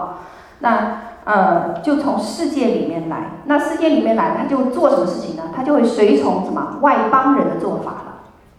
[0.60, 3.32] 那呃，就从世界里面来。
[3.45, 5.45] 那世界里面来，他就做什么事情呢？
[5.56, 8.15] 他就会随从什么外邦人的做法了，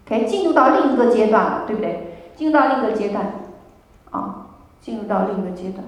[0.08, 2.15] 可以进入到另一个阶段了，对不对？
[2.36, 3.26] 进入到另一个阶段，
[4.12, 4.46] 啊、
[4.80, 5.84] 进入到另一个阶段。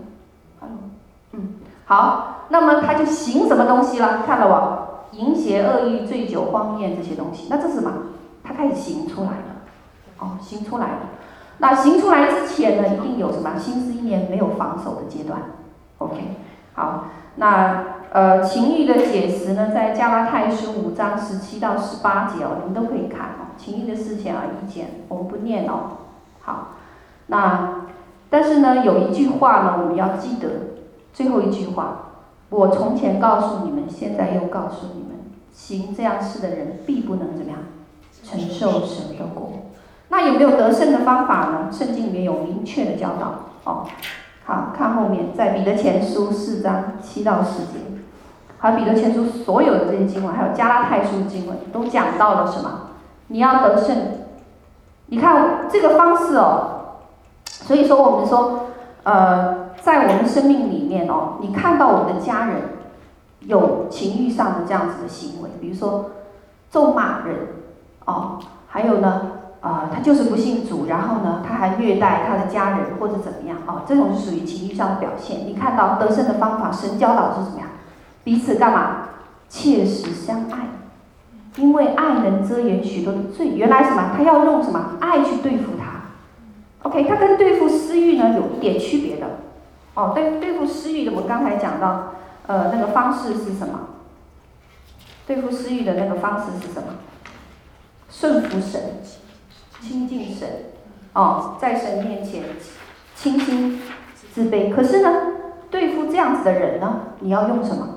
[1.32, 4.22] 嗯，好，那么他就行什么东西了？
[4.26, 5.16] 看到不？
[5.16, 7.92] 淫邪恶欲、醉酒荒宴这些东西，那这是什么？
[8.42, 9.44] 他开始行出来了。
[10.18, 10.98] 哦，行出来了。
[11.58, 15.40] 那行出来之前呢，一定有什么心思意念没有防守的阶段。
[15.98, 16.16] OK，
[16.74, 17.04] 好，
[17.36, 23.52] 那呃情欲的解释呢，在加拉太书五章十七到十八节哦，你们都可以看哦。
[23.56, 26.07] 情欲的事情啊，意见我们不念哦。
[26.48, 26.68] 好，
[27.26, 27.84] 那
[28.30, 30.48] 但是呢，有一句话呢，我们要记得，
[31.12, 32.06] 最后一句话，
[32.48, 35.10] 我从前告诉你们，现在又告诉你们，
[35.52, 37.60] 行这样事的人，必不能怎么样
[38.24, 39.52] 承受神的果。
[40.08, 41.68] 那有没有得胜的方法呢？
[41.70, 43.84] 圣经里面有明确的教导哦。
[44.46, 47.78] 好，看后面，在彼得前书四章七到十节，
[48.56, 52.88] 还有彼得前书所有的这些经文，还有加拉太书经文，都讲到了什么？
[53.26, 53.96] 你要得胜。
[55.08, 56.74] 你看这个方式哦。
[57.44, 58.68] 所以说，我们说，
[59.02, 62.62] 呃，在我们生命里面哦，你看到我们的家人
[63.40, 66.12] 有情欲上的这样子的行为，比如说
[66.70, 67.36] 咒骂人，
[68.06, 68.38] 哦，
[68.68, 75.40] 还有呢，啊、呃，他就是不信主，然后呢，他还虐待他的家人或者怎么样，哦，这种是属于情欲上的表现。
[75.46, 77.68] 你看到得胜的方法，神教导是怎么样？
[78.24, 79.08] 彼此干嘛？
[79.48, 80.68] 切实相爱，
[81.58, 83.48] 因为爱能遮掩许多的罪。
[83.48, 84.12] 原来什么？
[84.16, 84.96] 他要用什么？
[85.00, 86.88] 爱去对付他。
[86.88, 89.26] OK，他跟对付私欲呢有一点区别的。
[89.94, 92.14] 哦，对，对付私欲的，我们刚才讲到，
[92.46, 93.80] 呃，那个方式是什么？
[95.26, 96.94] 对付私欲的那个方式是什么？
[98.08, 98.80] 顺服神，
[99.80, 100.48] 亲近神，
[101.12, 102.44] 哦，在神面前
[103.14, 103.82] 倾心
[104.32, 104.72] 自卑。
[104.72, 105.10] 可是呢，
[105.70, 107.96] 对付这样子的人呢，你要用什么？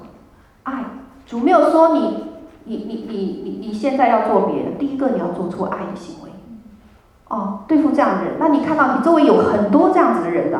[0.64, 0.84] 爱。
[1.28, 2.31] 主没有说你，
[2.66, 6.32] 你你你你你现在要做别的，第一个你要做出爱的行为。
[7.30, 10.60] 哦，对付这样的人，那你看到你周围有很多这样子的人的。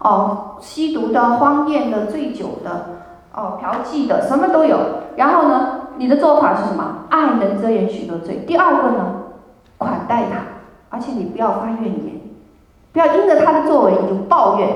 [0.00, 3.00] 哦，吸毒的、荒宴的、醉酒的，
[3.34, 4.78] 哦，嫖妓的，什么都有。
[5.16, 7.04] 然后呢，你的做法是什么？
[7.08, 8.44] 爱能遮掩许多罪。
[8.46, 9.14] 第二个呢，
[9.76, 10.38] 款待他，
[10.90, 12.20] 而且你不要发怨言，
[12.92, 14.68] 不要因着他的作为你就抱怨。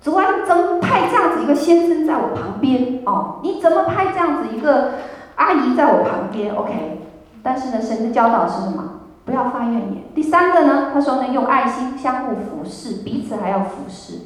[0.00, 3.00] 主啊，你怎么派这样子一个先生在我旁边？
[3.04, 4.90] 哦，你怎么派这样子一个
[5.38, 7.06] 阿姨在我旁边？OK。
[7.42, 8.84] 但是呢，神的教导是什么？
[9.24, 10.04] 不要发怨言。
[10.14, 14.20] 第三个呢，他说呢，用爱心相互服侍，彼此还要服侍。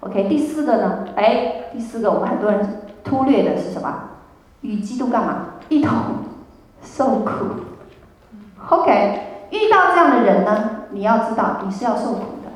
[0.00, 1.04] OK，第四个呢？
[1.16, 3.94] 哎，第四个我们很多人忽略的是什么？
[4.60, 5.36] 与基督干嘛？
[5.68, 5.92] 一同
[6.82, 7.30] 受苦。
[8.68, 12.50] OK，遇到这样的人呢，你要知道你是要受苦的，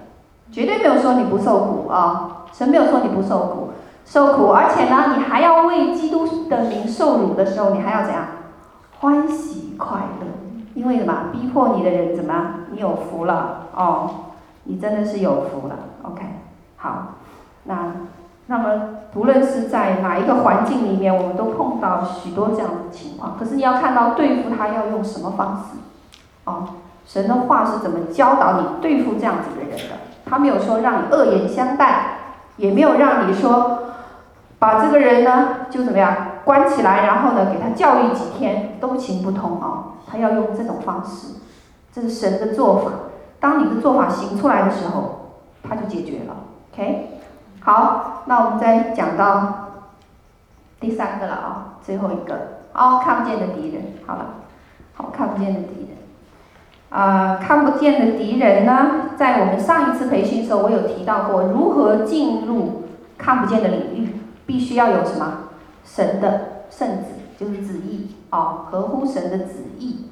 [0.53, 3.71] 绝对没有说你不受苦啊、神没有说你不受苦，
[4.07, 8.23] 受苦，而且呢，你还要为基督的名受辱的时候，你还要怎样？
[9.01, 10.27] 欢喜快乐，
[10.75, 11.13] 因为什么？
[11.33, 12.35] 逼迫你的人怎么？
[12.71, 14.11] 你有福了哦，
[14.65, 15.75] 你真的是有福了。
[16.03, 16.23] OK，
[16.77, 17.15] 好。
[17.65, 17.93] 那，
[18.47, 18.81] 那么
[19.13, 23.37] 不论是在哪一个环境里面，我们都碰到许多这样的情况。
[23.37, 25.79] 可是你要看到对付他要用什么方式，
[26.45, 26.69] 哦，
[27.05, 29.97] 神的话是怎么教导你对付这样子的人的？
[30.25, 32.19] 他没有说让你恶言相待，
[32.57, 33.79] 也没有让你说
[34.67, 39.93] 把这个人呢就怎么样关起来，然后呢给他教育几天都行不通哦。
[40.11, 41.35] 他要用这种方式，
[41.93, 42.91] 这是神的做法。
[43.39, 45.31] 当你的做法行出来的时候，
[45.63, 46.35] 他就解决了。
[46.73, 47.21] OK。
[47.61, 49.69] 好，那我们再讲到
[50.81, 52.35] 第三个了啊，最后一个
[52.73, 53.83] 哦，看不见的敌人。
[54.05, 54.27] 好了，
[54.95, 55.97] 好，看不见的敌人。
[56.89, 62.83] 啊、看不见的敌人呢，在我们上一次培训时候，我有提到过，如何进入
[63.17, 65.33] 看不见的领域，必须要有什么？
[65.85, 67.05] 神的圣旨，
[67.39, 70.11] 就是旨意哦，合乎神的旨意。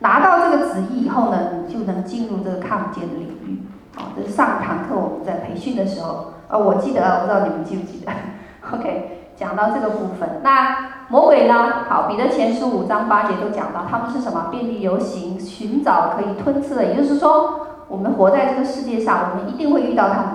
[0.00, 3.62] 拿到这个旨意以后呢，你就能进入这个看不见的领域。
[3.96, 6.32] 哦，这是上堂课我们在培训的时候。
[6.48, 8.10] 哦，我记得，我不知道你们记不记得。
[8.72, 11.84] OK，讲到这个部分，那魔鬼呢？
[11.88, 14.48] 好，彼得前书五章八节都讲到，他们是什么？
[14.50, 16.84] 遍地游行，寻找可以吞吃的。
[16.84, 20.28] 也就是说，我们活在这个世界上，我们一定会遇到他们，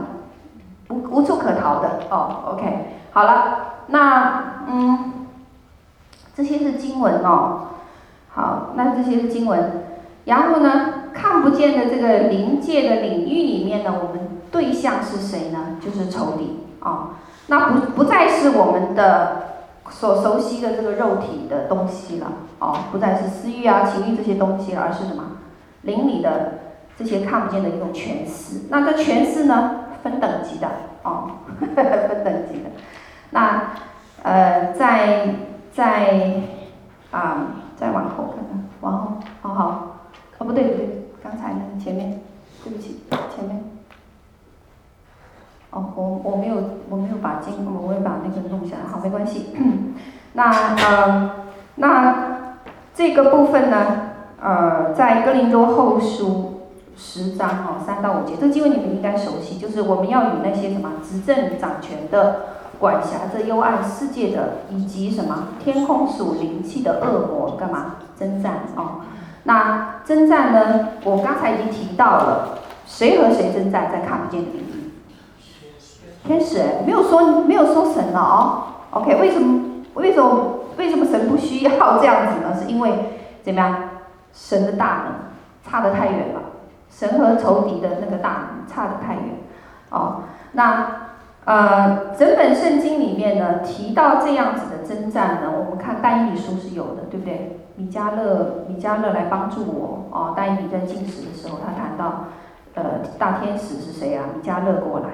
[0.89, 1.99] 无无处可逃的。
[2.09, 3.57] 哦，OK，好了，
[3.87, 5.27] 那嗯，
[6.35, 7.67] 这些是经文哦。
[8.29, 9.83] 好，那这些是经文。
[10.25, 14.27] 然后呢，看不见的这个灵界的领域里面呢，我们。
[14.49, 15.75] 对象是谁呢？
[15.81, 17.09] 就是仇敌、哦，
[17.47, 19.43] 那不不再是我们的
[19.89, 22.27] 所熟悉的这个肉体的东西了
[22.57, 25.23] 哦，不再是私欲啊、情欲这些东西，而是什么？
[25.81, 26.59] 灵里的
[26.97, 28.61] 这些看不见的一种权势。
[28.69, 30.67] 那这权势呢，分等级的
[31.03, 32.69] 哦， 分等级的。
[33.31, 33.61] 那
[34.23, 35.35] 呃，在
[35.73, 36.41] 在
[37.11, 39.65] 啊，再往后看看，往后，好好，
[40.37, 42.21] 哦不对不对，刚才那个前面，
[42.63, 43.01] 对不起，
[43.35, 43.63] 前面。
[45.71, 46.55] 哦，我我没有
[46.89, 49.47] 我没有把经，我会把那个弄下来，好，没关系。
[50.33, 51.31] 那呃，
[51.75, 52.15] 那
[52.93, 56.56] 这个部分呢，呃，在哥林多后书
[56.97, 62.39] 十章哦三到五节，这个经文你们应该熟悉，就是我们要与那些什么执政掌权的、
[62.79, 69.01] 管辖着幽暗世界的，以及什么天空属灵气的恶魔干嘛征战哦。
[69.43, 74.91] 那征战呢，我刚才已经提到了，谁和谁征战，在看不见的领域。
[76.25, 79.15] 天使没有说没有说神了哦，OK？
[79.21, 82.53] 为什么为什么为什么神不需要这样子呢？
[82.59, 82.91] 是因为
[83.43, 83.75] 怎么样？
[84.33, 85.13] 神的大能
[85.63, 86.41] 差得太远了，
[86.89, 89.23] 神和仇敌的那个大差得太远
[89.89, 90.23] 哦。
[90.53, 91.07] 那
[91.45, 97.59] 呃，整本圣经里面呢提到这样子的征战呢，我们看但以理书是有的，对不对？
[97.77, 100.33] 米迦勒米迦勒来帮助我哦。
[100.35, 102.25] 但以理在进食的时候，他谈到
[102.73, 104.25] 呃大天使是谁啊？
[104.35, 105.07] 米迦勒过来。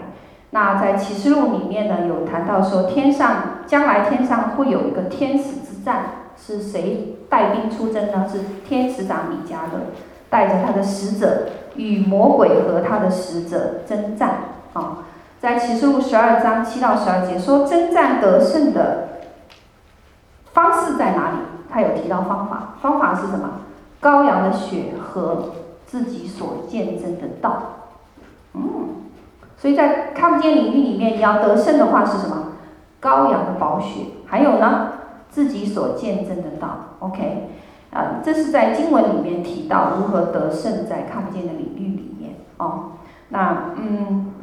[0.49, 6.05] 那在启示录里面呢，有谈到说天上将来天上会有一个天使之战，
[6.35, 8.27] 是谁带兵出征呢？
[8.27, 9.91] 是天使长米迦勒
[10.31, 14.35] 带着他的使者与魔鬼和他的使者征战
[14.73, 14.99] 啊。
[15.39, 19.19] 在启示录十二章七到十二节说，征战得胜的
[20.53, 21.37] 方式在哪里？
[21.69, 23.49] 他有提到方法，方法是什么？
[24.01, 25.51] 羔羊的血和
[25.85, 27.61] 自己所见证的道。
[28.53, 28.61] 嗯。
[29.57, 32.49] 所以在看不见领域里面，你要得胜的话是什么？
[33.01, 34.91] 羔羊的宝血，还有呢，
[35.29, 36.69] 自己所见证的道。
[36.99, 37.49] OK，
[37.93, 42.93] 啊，这是在经文里面提到如何得胜在看不见的领域里面哦。
[43.29, 44.33] 那嗯，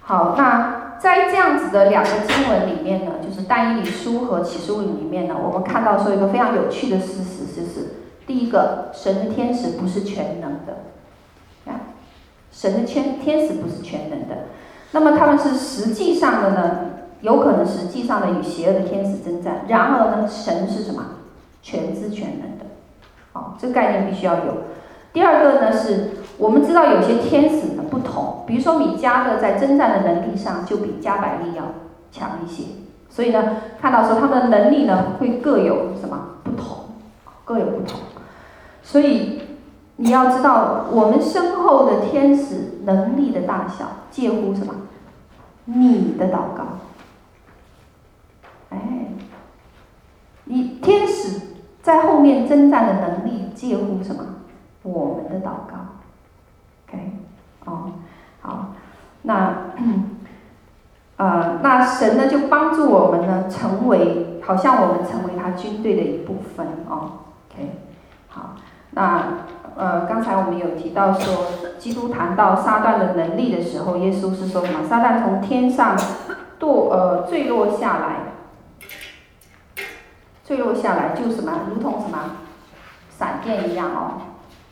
[0.00, 7.96] 好，那在这样子的两个经文里面呢，就是但以理书和启示录里面呢，我们看到说一个非常有趣的事实，就是
[8.26, 10.78] 第一个，神的天使不是全能的。
[12.52, 14.46] 神的天天使不是全能的，
[14.92, 16.80] 那么他们是实际上的呢？
[17.20, 19.66] 有可能实际上的与邪恶的天使征战。
[19.68, 21.04] 然而呢，神是什么？
[21.66, 22.64] 全知全能的。
[23.32, 24.58] 哦，这个概念必须要有。
[25.12, 31.64] 第二个呢，是我们知道有些天使呢不同，比如说米迦勒在征战的能力上就比加百利要
[32.12, 32.62] 强一些，
[33.08, 36.84] 所以呢，看到说他的能力呢会各有什么不同，
[37.44, 37.98] 各有不同，
[38.84, 39.40] 所以。
[39.98, 44.74] 你要知道，我们身后的天使能力的大小，介乎什么？
[45.64, 46.66] 你的祷告。
[48.68, 48.78] 哎，
[50.44, 51.40] 你天使
[51.86, 54.24] 在后面征战的能力，介乎什么？
[54.82, 56.02] 我们的祷告。
[56.88, 57.12] OK，
[57.64, 57.92] 哦，
[58.40, 58.72] 好，
[59.22, 59.54] 那，
[61.14, 67.20] 呃，那神呢就帮助我们呢，成为好像我们成为他军队的一部分哦。
[67.52, 67.70] OK，
[68.30, 68.56] 好，
[68.90, 69.22] 那。
[69.78, 71.44] 呃，刚才我们有提到说，
[71.78, 74.82] 基督谈到撒旦的能力的时候，耶稣是说什么？
[74.82, 75.94] 撒旦从天上
[76.58, 78.16] 堕呃坠落下来，
[80.46, 81.52] 坠落下来就什么？
[81.68, 82.18] 如同什么？
[83.18, 84.22] 闪电一样哦。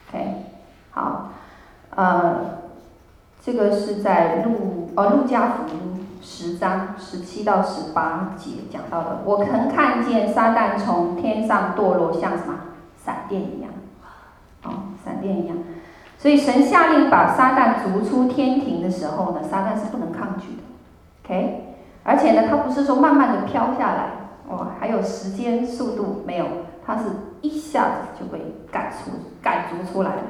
[0.08, 0.44] OK，
[0.92, 1.30] 好，
[1.90, 2.36] 呃，
[3.42, 9.18] 这个是在路呃路加福音十章十七到十八节讲到的。
[9.24, 12.54] 我曾看见撒旦从天上堕落，像什么？
[13.04, 13.70] 闪电一样。
[14.62, 14.70] 哦
[15.04, 15.56] 闪电一样，
[16.16, 20.62] 所以神下令把撒旦逐出天庭的时候呢，撒旦是不能抗拒的
[21.24, 21.76] ，OK？
[22.04, 26.46] 而且呢，他不是说慢慢的飘下来，哦，还有时间速度没有，
[26.84, 27.04] 他是
[27.40, 28.40] 一下子就会
[28.70, 29.10] 赶出、
[29.42, 30.22] 赶逐出来的。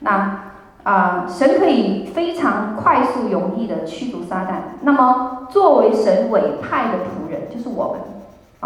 [0.00, 0.52] 那
[0.84, 4.80] 啊、神可以非常快速、容易的驱逐撒旦。
[4.80, 8.00] 那么，作为神委派的仆人，就是我们，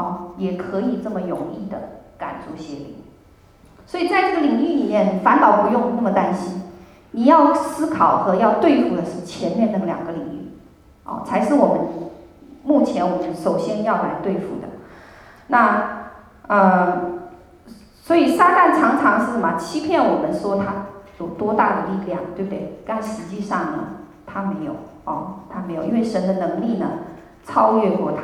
[0.02, 1.76] 哦，也可以这么容易的
[2.16, 2.94] 赶逐邪灵。
[3.84, 6.62] 所以在这个领域里面，反倒不用那么担心。
[7.10, 10.52] 你要思考和要对付的是前面那两个领域，
[11.04, 11.80] 哦，才是我们
[12.64, 14.68] 目前我们首先要来对付的。
[15.48, 16.10] 那
[16.48, 17.00] 呃，
[18.02, 19.54] 所以撒旦常常是什么？
[19.56, 20.86] 欺骗我们说他
[21.18, 22.80] 有多大的力量，对不对？
[22.86, 23.78] 但实际上呢，
[24.26, 26.86] 他没有哦，他没有，因为神的能力呢
[27.44, 28.22] 超越过他。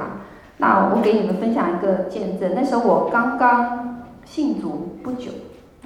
[0.59, 5.31] 那我给你们分享一个见证，那时候我刚刚信主不久。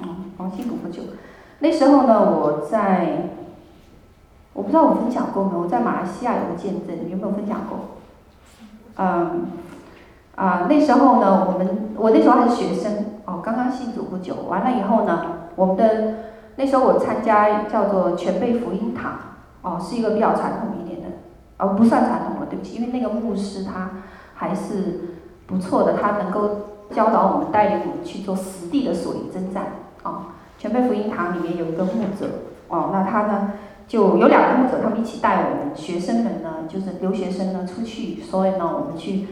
[0.03, 1.01] 嗯，黄信主不久，
[1.61, 3.31] 那时候呢，我在，
[4.53, 7.79] 我不知道我分享过没有，我在马来西亚有个见证，你有没有分享过？
[8.99, 9.47] 嗯，
[10.37, 12.93] 啊，那时候呢，我们我那时候还是学生，
[13.25, 16.15] 哦，刚刚信主不久，完了以后呢，我们的
[16.57, 19.13] 那时候我参加叫做全备福音堂，
[19.63, 21.09] 哦，是一个比较传统一点的，
[21.59, 23.91] 哦，不算传统了，对不起，因为那个牧师他
[24.35, 25.17] 还是
[25.47, 26.51] 不错的，他能够
[26.91, 29.65] 教导我们，带领我们去做实地的属灵征战。
[30.03, 30.27] 哦，
[30.59, 32.29] 全备福音堂里面有一个牧者，
[32.69, 33.53] 哦，那他呢
[33.89, 39.27] 就有两个牧者，他们一起带我们学生们呢，就是留学生呢出去，所以呢我们去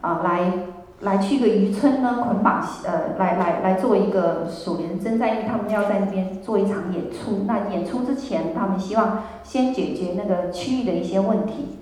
[0.00, 0.52] 啊、来
[1.00, 7.44] 来去个渔村呢捆绑呃来来来做一个属灵征战，因为他们要在那边做一场演出。
[7.46, 11.78] 那演出之前，他们希望先解决那个区域的一些问题。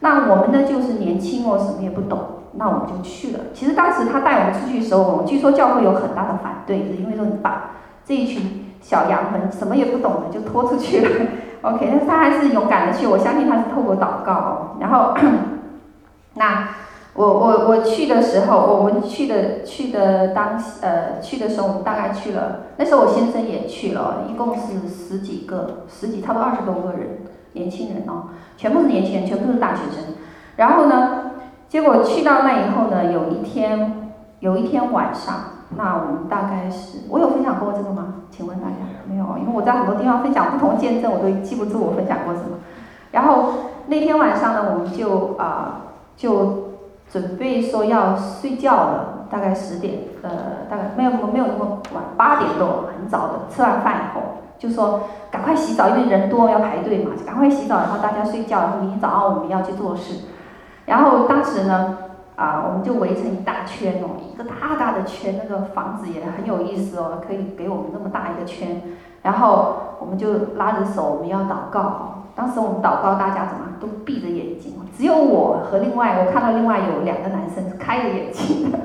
[0.00, 2.18] 那我们呢就是年轻哦，什么也不懂，
[2.52, 3.40] 那我们就去了。
[3.52, 7.70] 其实当时他带我们出去的时候，我们据说教会有很大的反对，因为说你把
[8.04, 11.10] 这一群小羊们什么也不懂的就拖出去了
[11.62, 14.76] ，OK，但是他还是勇敢的去，我相信他是透过祷告哦。
[14.78, 15.14] 然后，
[16.34, 16.68] 那
[17.18, 27.18] 我我我去的时候，我们去的去的当呃去的时候，我们大概去了，那时候我先生也去了，一共是十几个，十几差不多二十多个人，
[27.54, 30.14] 年轻人哦，全部是年轻人，全部是大学生。
[30.54, 31.32] 然后呢，
[31.68, 35.34] 结果去到那以后呢，有一天有一天晚上。
[35.76, 38.14] 那我们大概是，我有分享过这个吗？
[38.30, 42.56] 请问大家没有，因为我在很多地方分享不同见证，我都记不住我分享过什么。
[43.10, 43.52] 然后
[43.86, 45.82] 那天晚上呢，我们就啊、
[46.16, 46.67] 就
[47.10, 50.30] 准备说要睡觉了，大概十点，呃，
[50.68, 53.32] 大概没有没有那么晚，八点多，很早的。
[53.50, 54.22] 吃完饭以后，
[54.58, 55.00] 就说
[55.30, 60.26] 赶快洗澡，因为人多要排队嘛，赶快洗澡，然后大家睡觉，然后明天早上我们要去做事。
[60.84, 61.96] 然后当时呢，
[62.36, 68.82] 啊、我们就围成一大圈哦，一个大大的圈，那个房子也很有意思哦，可以给我们那么大一个圈。
[69.22, 72.24] 然后我们就拉着手，我们要祷告。
[72.38, 78.78] 当时我们祷告，大家怎么都闭着眼睛，只有我和另外我看到另外有两个男生是开着眼睛的，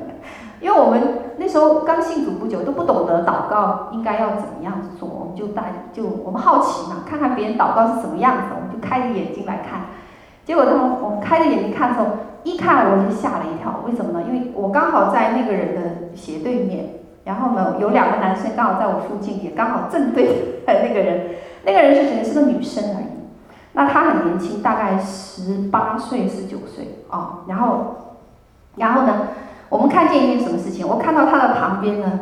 [0.59, 0.99] 因为我们
[1.37, 9.81] 那时候刚信主不久，都不懂得祷告应该要怎么样子做，我们就大就我们好奇嘛，看看别人祷告是什么样子，我们就开着眼睛来看。
[10.43, 12.07] 结果他们我们开着眼睛看的时候，
[12.43, 14.25] 一看我就吓了一跳，为什么呢？
[14.27, 16.85] 因为我刚好在那个人的斜对面，
[17.23, 22.23] 然后呢有两个男生刚好在我附近，也刚好正对那个人，那个人是谁？
[22.23, 23.12] 是个女生而已。
[23.76, 27.39] 那他很年轻，大概十八岁、十九岁啊。
[27.47, 27.95] 然后，
[28.76, 29.28] 然后呢，
[29.67, 30.88] 我们看见一件什么事情？
[30.88, 32.19] 我看到他的旁边呢，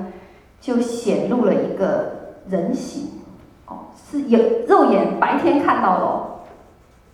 [0.62, 3.22] 就显露了一个人形，
[3.68, 6.26] 哦，是有肉眼白天看到的哦。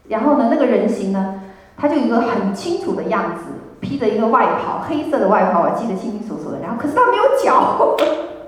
[0.08, 1.42] 然后呢，那个人形呢，
[1.76, 3.44] 他就一个很清楚的样子，
[3.80, 6.60] 披着一个外袍，黑色的外袍，我记得清清楚楚的。
[6.60, 7.96] 然后，可是他没有脚。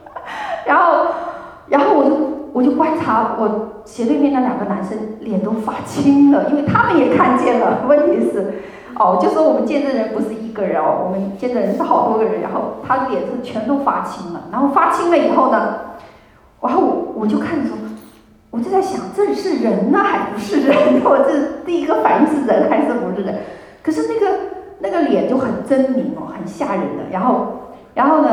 [0.68, 1.08] 然后，
[1.68, 2.39] 然后我就。
[2.52, 7.86] 我就观察我斜对面那两个男生脸都发青了，因为他们也看见了。
[7.88, 8.54] 问题是，
[8.95, 14.41] 哦，就说我们见证人不是一个人哦，我们见证人是好多个人，然后他脸是全都发青了。
[14.52, 15.76] 然后发青了以后呢，
[16.62, 17.72] 然后我我就看着，
[18.50, 20.76] 我就在想，这是人呢还不是人？
[21.06, 23.36] 我这第一个反应是人还是不是人？
[23.84, 24.36] 可是那个
[24.80, 27.04] 那个脸就很狰狞哦，很吓人的。
[27.12, 27.47] 然后
[27.93, 28.30] 然后呢，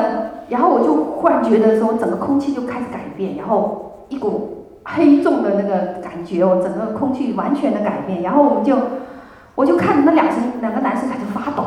[0.49, 3.83] 然后我就忽然觉得说，整个空气就开始改变，然后。
[4.09, 8.77] 一股黑重的那个感觉，我整个空气完全的改变，然后我们就，
[9.55, 10.27] 我就看那两
[10.61, 11.63] 两个男生开始发抖，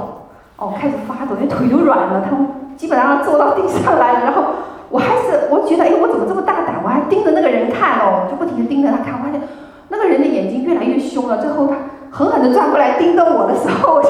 [0.57, 4.43] 哦，开始发抖，因为腿都软了，他们基本上坐到地上来了，然后
[4.89, 6.81] 我还是我觉得，哎，我怎么这么大胆？
[6.83, 9.41] 我还盯着那个人看哦，就不停的盯着他看，发现
[9.89, 11.75] 那个人的眼睛越来越凶了，最后他
[12.09, 14.09] 狠狠地转过来盯着我的时候，我就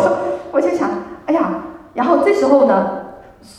[0.52, 0.88] 我就想，
[1.26, 1.50] 哎呀，
[1.96, 2.92] 然后这时候呢，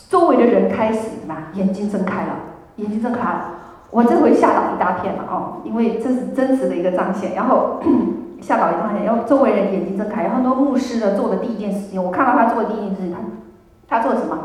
[0.09, 1.35] 周围的人开始什么？
[1.55, 2.29] 眼睛睁开了，
[2.77, 3.45] 眼睛睁开了。
[3.91, 7.79] 我这回吓倒一大片了哦，因为这是真实的一个彰显，然后
[8.41, 13.15] 吓倒一大片，然后周围人眼睛睁开，然后很多牧师呢做的第一件事情，我看到他做的第一件事情，
[13.87, 14.37] 他他做什么？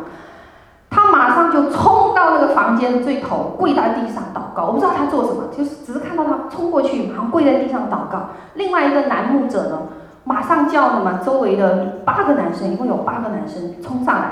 [0.91, 4.67] 他马上就冲到那个房间最头，跪在地上祷告。
[4.67, 8.31] 我不知道他做什么，就是只是看到他冲过去，马上跪在地上祷告。
[8.55, 9.79] 另外一个男牧者呢，
[10.25, 11.21] 马上叫什么？
[11.25, 14.31] 周围的八个男生，一共有八个男生冲上来，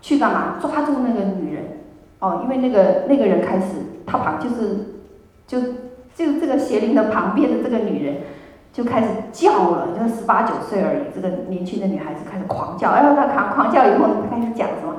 [0.00, 0.54] 去干嘛？
[0.60, 1.64] 抓住那个女人。
[2.20, 4.96] 哦，因为那个那个人开始，他旁就是，
[5.46, 5.60] 就
[6.14, 8.16] 就这个邪灵的旁边的这个女人，
[8.72, 14.94] 就开始叫了，就是十八九岁而已，这个年轻的女孩子开始狂叫，然后她狂狂叫以后，她开始讲什么？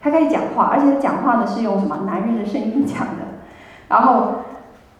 [0.00, 3.24] 她开始讲话，而且讲话呢是用什么男人的声音讲的。
[3.88, 4.34] 然后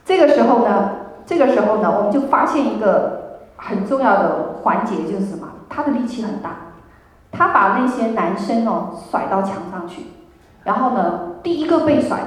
[0.04, 0.90] 这个时候呢，
[1.26, 5.48] 这个时候呢，我们就发现一个很重要的环节就是什么？
[5.68, 6.50] 他的力气很大，
[7.30, 10.04] 他把那些男生哦甩到墙上去。
[10.64, 12.26] 然后呢，第一个被甩的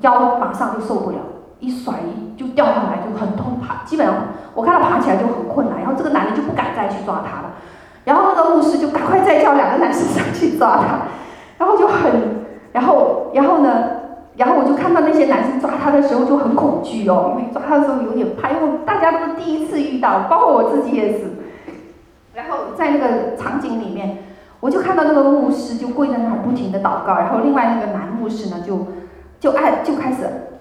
[0.00, 1.18] 腰马上就受不了，
[1.58, 1.94] 一甩
[2.36, 4.16] 就掉下来，就很痛，爬基本上
[4.54, 5.78] 我看他爬起来就很困难。
[5.78, 7.52] 然后这个男的就不敢再去抓他了，
[8.04, 11.00] 然后那个牧师就赶快再叫两个男生上去抓他，
[11.58, 12.10] 然后就很，
[12.72, 13.84] 然后然后呢，
[14.36, 21.30] 然后我就看到那些男生抓他的时候就很恐惧哦，因为抓他的时候有点怕，因为大家都是第一次遇到，包括我自己也是。
[22.34, 24.24] 然后在那个场景里面。
[24.60, 28.88] 我就看到那个牧师就跪在那儿不停的祷告，然后另外那个男牧师呢就
[29.40, 30.18] 就按就开始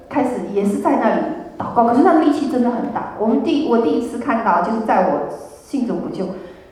[0.10, 1.22] 开始也是在那里
[1.58, 3.14] 祷告，可是那力气真的很大。
[3.20, 5.28] 我们第我第一次看到就是在我
[5.64, 6.26] 信主不久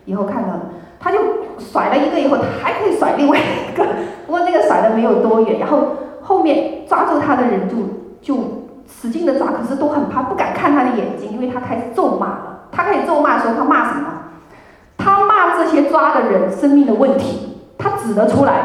[0.05, 0.61] 以后看到的，
[0.99, 1.19] 他就
[1.59, 3.85] 甩了一个以后，他还可以甩另外一个，
[4.25, 5.79] 不过那个甩的没有多远，然后
[6.21, 7.75] 后面抓住他的人就
[8.21, 8.43] 就
[8.87, 12.53] 使劲的抓，可是都很怕，不敢看他的眼睛，因为他开始咒骂了。
[12.71, 14.07] 他开始咒骂的时候，他骂什么？
[14.97, 18.61] 他骂这些抓的人生命的问题，他指得出来。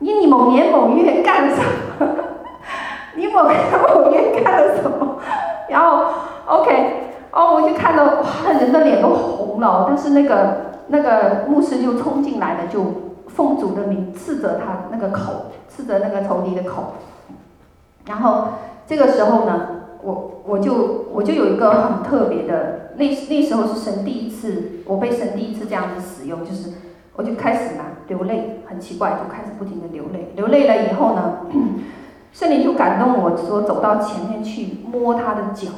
[0.00, 2.06] 你你某年某月干了什么？
[3.16, 5.18] 你某年某月干了什么？
[5.68, 6.06] 然后
[6.46, 9.86] ，OK，哦，我就看到哇，人的脸都红了。
[9.88, 10.56] 但是那个
[10.88, 12.84] 那个牧师就冲进来了，就
[13.28, 16.94] 奉主的名斥责他那个口，斥责那个仇敌的口。
[18.06, 18.48] 然后
[18.86, 19.68] 这个时候呢，
[20.02, 22.90] 我我就我就有一个很特别的。
[22.96, 26.70] 那那时候是神第一次，我被神第一次这样子使用，就是
[27.14, 30.32] 我就开始嘛流泪，很奇怪，就开始不停的流泪。
[30.34, 31.38] 流泪了以后呢，
[32.32, 35.68] 圣灵就感动我说走到前面去摸他的脚，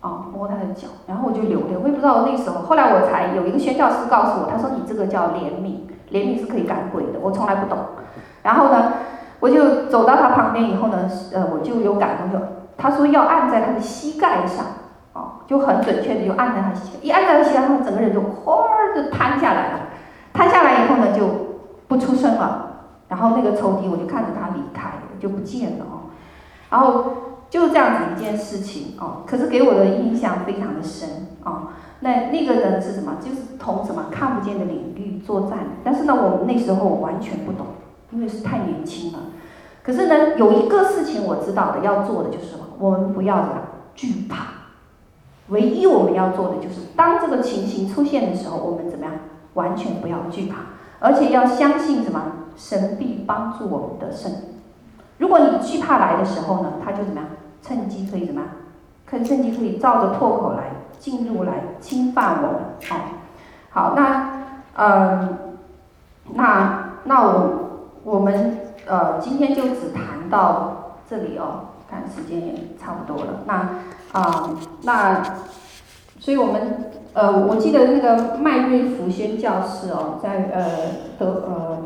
[0.00, 1.76] 啊，摸他的脚，然后我就流泪。
[1.76, 7.18] 我也不知道那时候，后来我才有一个宣教师告诉我，他说你这个叫怜悯，怜悯是可以赶鬼的。
[7.20, 7.78] 我从来不懂。
[8.42, 8.94] 然后呢，
[9.40, 12.44] 我就走到他旁边以后呢，呃，我就有感动，就
[12.76, 14.64] 他说要按在他的膝盖上，
[15.12, 18.64] 啊，就很准确的就按在他膝，一按在他膝盖上，整个人就哗
[18.94, 19.78] 的瘫下来了。
[20.32, 21.28] 瘫下来以后呢，就
[21.86, 22.70] 不出声了。
[23.08, 24.88] 然后那个仇敌，我就看着他离开，
[25.22, 26.10] 就不见了哦。
[26.68, 27.04] 然后
[27.48, 31.68] 就这样子一件事情哦，可是给我的印象非常的深哦。
[32.00, 33.18] 那那个人是什么？
[33.24, 35.58] 就是同什么看不见的领域作战。
[35.84, 37.66] 但是呢，我们那时候完全不懂，
[38.10, 39.20] 因为是太年轻了。
[39.84, 42.64] 可是呢，有一个事情我知道的，要做的就是什么？
[42.78, 43.54] 我们不要什么
[43.94, 44.46] 惧怕。
[45.48, 49.14] 唯一我们要做的就是，当这个情形出现的时候，我们怎么样？
[49.54, 50.56] 完全不要惧怕，
[50.98, 52.22] 而且要相信什么？
[52.56, 54.32] 神必帮助我们得胜。
[55.22, 57.24] 如果你惧怕来的时候呢，他就怎么样？
[57.62, 58.50] 趁机可以怎么样？
[59.06, 60.64] 可以趁机可以照着破口来
[60.98, 62.54] 进入来侵犯我们。
[62.90, 62.96] 哦，
[63.70, 64.42] 好，那
[64.74, 65.38] 嗯，
[66.34, 67.50] 那那我
[68.02, 73.42] 我们呃今天就只谈到这里哦，看时间也差不多了。
[73.46, 73.68] 那
[74.10, 74.50] 啊、
[74.82, 75.22] 那
[76.18, 80.64] 所以我们呃，我记得那个麦瑞福宣教士哦，在呃
[81.16, 81.78] 德呃。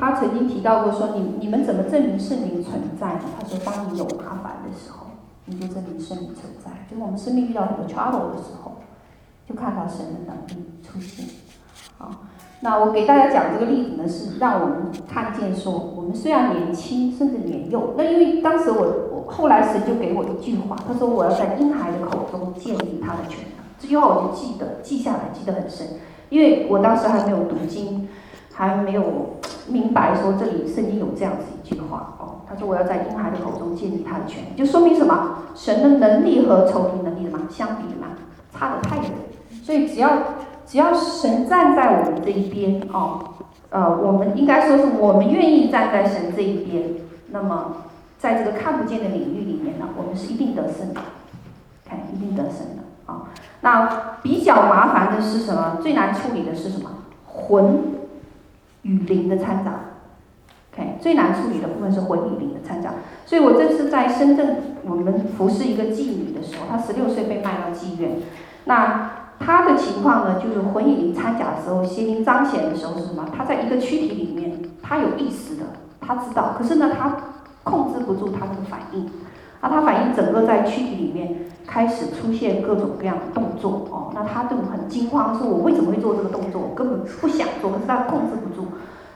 [0.00, 3.20] 他曾经提到过说，你你们怎么证明圣灵存在呢？
[3.38, 5.08] 他说，当你有麻烦的时候，
[5.44, 6.70] 你就证明圣灵存在。
[6.90, 8.78] 就是我们生命遇到很多 trouble 的时候，
[9.46, 11.26] 就看到神的能力出现。
[11.98, 12.10] 好，
[12.60, 23.64] 那我给大家讲这个例子呢，是让我们看见说，我们虽然年轻，甚至年幼，那因为当时我我后来神就给我一句话，他说我要在婴孩的口中建立他的权能。
[23.78, 25.86] 这句话我就记得记下来，记得很深，
[26.30, 28.08] 因为我当时还没有读经。
[28.60, 29.02] 还没有
[29.68, 35.36] 明白说这里圣经有这样子一句话哦，他说我要在婴孩的口中建立他的权，就说明什么？
[35.54, 38.08] 神的能力和仇敌能力什么相比嘛，
[38.52, 39.06] 差得太远。
[39.62, 40.10] 所以只要
[40.66, 43.24] 只要神站在我们这一边哦，
[43.70, 46.84] 呃，我们应该说是我们愿意站在神这一边，
[47.30, 47.76] 那么
[48.18, 51.00] 在这个看不见的领域里面呢，我们是一定得胜的，
[51.88, 53.20] 看一定得胜的啊、哦。
[53.62, 55.78] 那比较麻烦的是什么？
[55.80, 56.90] 最难处理的是什么？
[57.26, 57.98] 魂。
[58.82, 59.72] 与灵的掺杂
[60.72, 62.94] ，OK，最难处理的部分是魂与灵的掺杂。
[63.26, 68.18] 所以我这次在深圳，我们服侍一个妓女的时候，她十六岁被卖到妓院。
[68.64, 73.28] 那她的情况呢，就是魂与灵掺杂的时候，邪灵彰显的时候是什么？
[73.36, 75.64] 她在一个躯体里面，她有意识的，
[76.00, 77.16] 她知道，可是呢，她
[77.62, 79.08] 控制不住她的反应。
[79.60, 81.36] 那他反应整个在躯体里面
[81.66, 86.60] 开始出现各种各样的动作哦，那他就很惊慌，说我为什么会做这个动作？
[86.60, 88.68] 我根本不想做，可是他控制不住。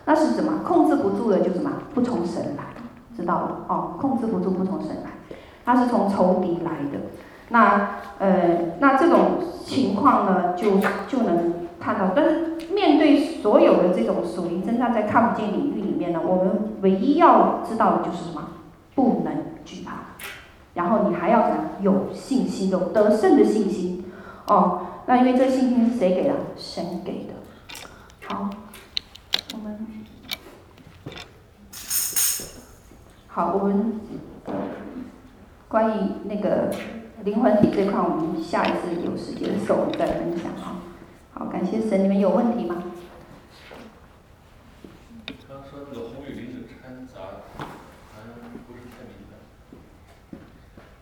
[0.06, 0.60] 那是什么？
[0.62, 1.70] 控制不住的就什么？
[1.94, 2.64] 不从神来，
[3.16, 7.00] 知道了哦，控制不住不从神来，他是从仇敌来的。
[7.48, 10.72] 那呃，那这种情况呢，就
[11.08, 12.10] 就能看到。
[12.14, 18.42] 但是面对所有的这种属灵征战，在看不见领域里面呢，我们唯一要知道的就是什么？
[18.94, 19.34] 不能
[19.64, 20.13] 惧怕。
[20.74, 21.64] 然后你还要怎样？
[21.80, 24.04] 有信心，有得胜的信心。
[24.46, 26.34] 哦，那因为这信心是谁给的？
[26.56, 27.34] 神给的。
[28.26, 28.50] 好，
[29.52, 29.86] 我们
[33.26, 34.00] 好，我们
[35.68, 36.70] 关于那个
[37.24, 40.76] 灵魂体这块，我们下一次有时间的时候我们再分享哈。
[41.32, 42.76] 好，感谢神，你们有问题吗？
[45.26, 47.14] 他说那个红雨林的掺杂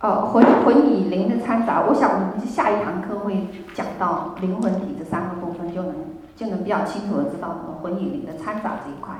[0.02, 5.94] 呃，魂魂与灵的掺杂，我想我们下一堂课会讲到灵魂体这三个部分，就能
[6.34, 9.14] 就能比较清楚的知道什么魂与灵的掺杂这一块。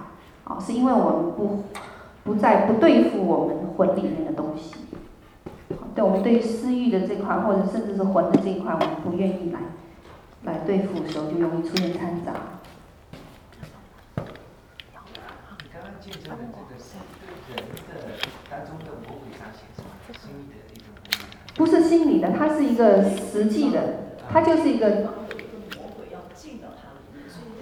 [0.45, 1.62] 哦，是因为我们不
[2.24, 4.74] 不再不对付我们魂里面的东西，
[5.95, 9.61] 对，我们对私欲的这块，或者甚至是魂的这一块，我们不愿意来
[10.53, 12.33] 来对付的时候，就容易出现掺杂。
[14.16, 14.22] 你
[15.72, 16.97] 刚刚介绍的这个是
[17.47, 19.71] 对人的当中的魔鬼彰显是吗？
[19.71, 19.71] 心理的。
[21.55, 23.80] 不是心理的，它是一个实际的，
[24.32, 24.88] 它就是一个。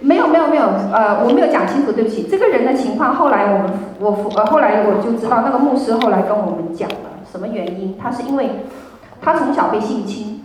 [0.02, 2.26] 没有没有没有，呃，我没有讲清楚，对不起。
[2.26, 6.96] 这个人的情况，后来我们我呃后来我就知道，那个牧师后来跟我们讲了
[7.30, 7.98] 什么原因？
[8.00, 8.64] 他是因为
[9.20, 10.42] 他从小被性侵，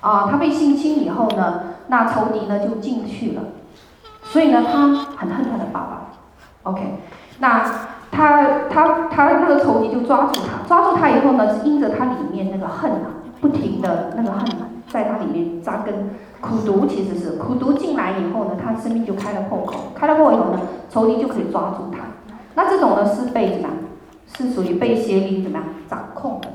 [0.00, 3.42] 啊、呃，他被性侵以后呢，那仇敌呢就进去了，
[4.22, 6.12] 所以呢他很恨他的爸爸。
[6.62, 6.82] OK，
[7.40, 7.95] 那。
[8.16, 15.92] 他他他那个仇敌就抓住他，抓住他以后呢，是因着他里面那个恨啊，不停的那个恨啊，在他里面扎根，
[16.40, 21.98] 苦毒其实是苦毒进来以后呢，他生命就开了破口，开了破口以后呢，仇敌就可以抓住他。
[22.54, 23.68] 那这种呢是被什么？
[24.34, 26.48] 是属于被邪灵怎么样掌控的？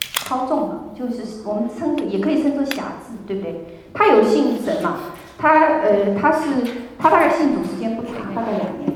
[0.00, 3.66] 操纵的，就是我们称也可以称作侠字，对不对？
[3.92, 4.94] 他有信神嘛？
[5.36, 6.48] 他呃他是
[6.98, 8.92] 他大概信主时间不长，大概两年，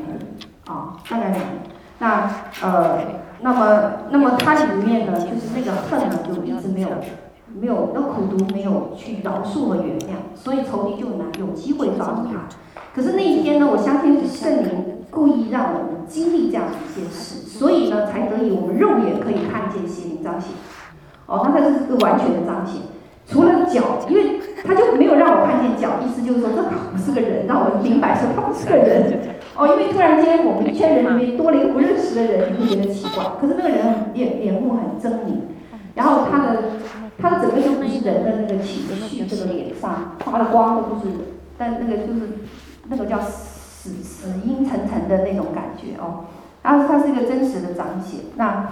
[0.67, 1.66] 啊、大概两年。
[1.99, 2.31] 那
[2.63, 2.99] 呃
[3.41, 6.89] 那么那么他里面呢，就是那个恨呢，就一直没有
[7.59, 12.49] 没有那苦毒没有去饶恕和原谅，所以仇敌就难有机会抓住他。
[12.95, 20.51] 可是那一天呢，我相信是圣灵故意让我们经历这样一件事，所以呢，才得以我们肉眼可以看见邪灵彰显。
[21.27, 22.83] 哦，那它是个完全的彰显，
[23.27, 29.19] 除了脚，因为他就没有让我看见脚，意思就是说这不是个人，让我明白说他不是个人。
[29.57, 33.25] 哦，因为突然间我们一圈人里面多了一个不认识的人，你会觉得奇怪。
[33.41, 35.41] 可是那个人脸脸目很狰狞，
[35.95, 36.63] 然后他的
[37.19, 41.13] 他的整个就不是人的那个情绪，这个脸上发的光都不是，
[41.57, 42.21] 但那个就是。
[42.89, 46.27] 那个叫死死阴沉沉的那种感觉哦，
[46.63, 48.21] 然后它是一个真实的彰显。
[48.37, 48.69] 那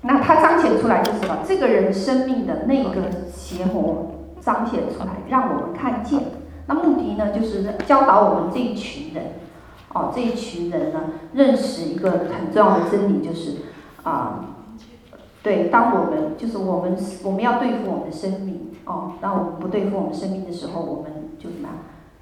[0.00, 4.11] 那他彰显出来就是了这个人生命的那个邪魔
[4.42, 6.20] 彰显出来，让我们看见。
[6.66, 9.34] 那目的呢，就是教导我们这一群人，
[9.94, 11.00] 哦，这一群人呢，
[11.32, 13.58] 认识一个很重要的真理，就是
[14.02, 14.44] 啊，
[15.42, 21.68] 对，当我们就是我们我们要对付我们的生命哦，当我们不对付我们生命的时候，我们就怎么？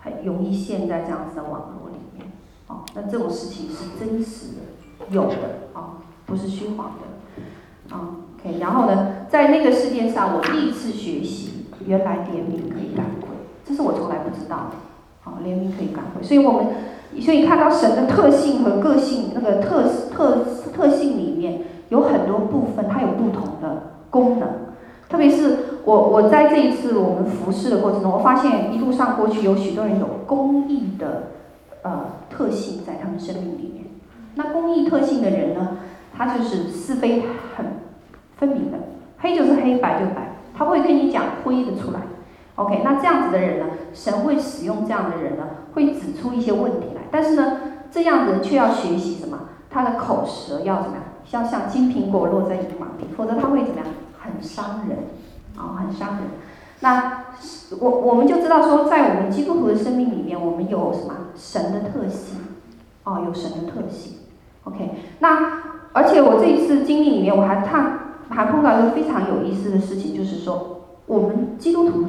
[0.03, 2.33] 很容易陷在这样子的网络里面，
[2.69, 5.37] 哦，那这种事情是真实的，有的，
[5.75, 11.10] 哦，不是虚谎的，啊，OK，然后呢，在那个世界上，我第一次学，
[11.91, 13.29] 原来怜悯可以赶鬼，
[13.67, 14.77] 这是我从来不知道的，
[15.23, 16.67] 好，怜悯可以赶鬼，所以我们，
[17.21, 19.83] 所以看到神的特性和个性，那个特
[20.13, 24.49] 特特性里面有很多部分，它有不同的功能，
[25.09, 25.67] 特别是。
[25.83, 31.23] 我我在这一次我们服侍的过程中，我发现一路上过去有许多人有公益的
[31.83, 33.87] 呃特性在他们生命里面。
[34.35, 35.79] 那公益特性的人呢，
[36.15, 37.23] 他就是是非
[37.57, 37.65] 很
[38.37, 38.77] 分明的，
[39.19, 40.30] 黑就是黑，白就白，
[40.61, 42.01] 他会跟你讲灰的出来。
[42.57, 47.01] OK，那这样子的人呢，神会使用这样的人呢，会指出一些问题来。
[47.11, 49.39] 但是呢，这样的人却要学习什么？
[49.71, 51.05] 他的口舌要怎么样？
[51.31, 53.87] 要像金苹果落在银网里，否则他会怎么样？
[54.19, 54.99] 很伤人。
[55.57, 56.19] 哦，很伤人。
[56.81, 57.25] 那
[57.79, 62.39] 我我们就知道说，在我们基督徒的生命里面，我们有什么神的特性？
[63.05, 64.19] 哦，有神的特性。
[64.65, 64.91] OK。
[65.21, 65.63] 那
[65.95, 72.07] 而且我这一次经历里面，我还看还碰到一个非常有意思的事情，就是说，我们基督徒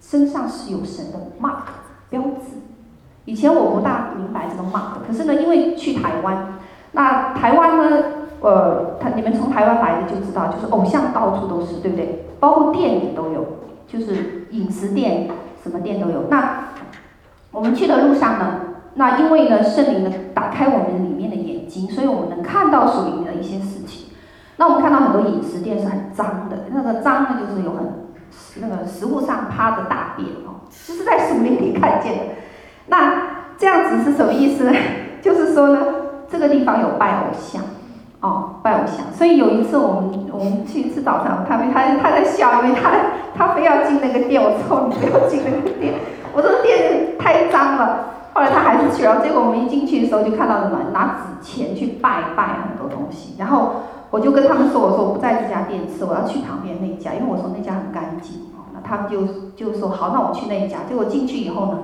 [0.00, 1.68] 身上是有神的 mark
[2.08, 2.56] 标志。
[3.26, 6.54] 以前我不大明白这个 mark，可是呢，因为去台湾，
[6.92, 8.02] 那台湾呢，
[8.40, 12.24] 呃，他你们从台湾来的就知道，就是偶像到处都是，对不对？
[12.40, 13.44] 包括店里都有，
[13.86, 15.28] 就是饮食店，
[15.62, 16.24] 什么店都有。
[16.30, 16.70] 那
[17.52, 18.60] 我们去的路上呢，
[18.94, 23.58] 那因为呢，圣灵呢打开我们里面的眼睛，所以我们能看到属灵的一些。
[24.58, 28.08] 那我们看到很多饮食店是很脏的，那个脏呢就是有很
[28.60, 32.24] 那个食物上趴着大便哦，就是在属灵里看见的。
[32.88, 33.22] 那
[33.56, 34.72] 这样子是什么意思呢？
[35.22, 35.80] 就是说呢，
[36.28, 37.62] 这个地方有拜偶像。
[38.20, 42.90] 哦，拜偶像，所以有一次我们我们去吃早餐，他他他在笑，因为他
[43.36, 45.94] 他非要进那个店，我说你不要进那个店，
[46.34, 48.06] 我说店太脏了。
[48.34, 58.40] 后来他还是去了，结果我们一进去的时候就看到什么，拿纸钱去拜拜很多东西，然后我就跟他们说，我说我不在这家店吃，我要去旁边那家，因为我说那家很干净。
[58.56, 60.78] 哦，那他们就就说好，那我去那一家。
[60.88, 61.78] 结果进去以后呢，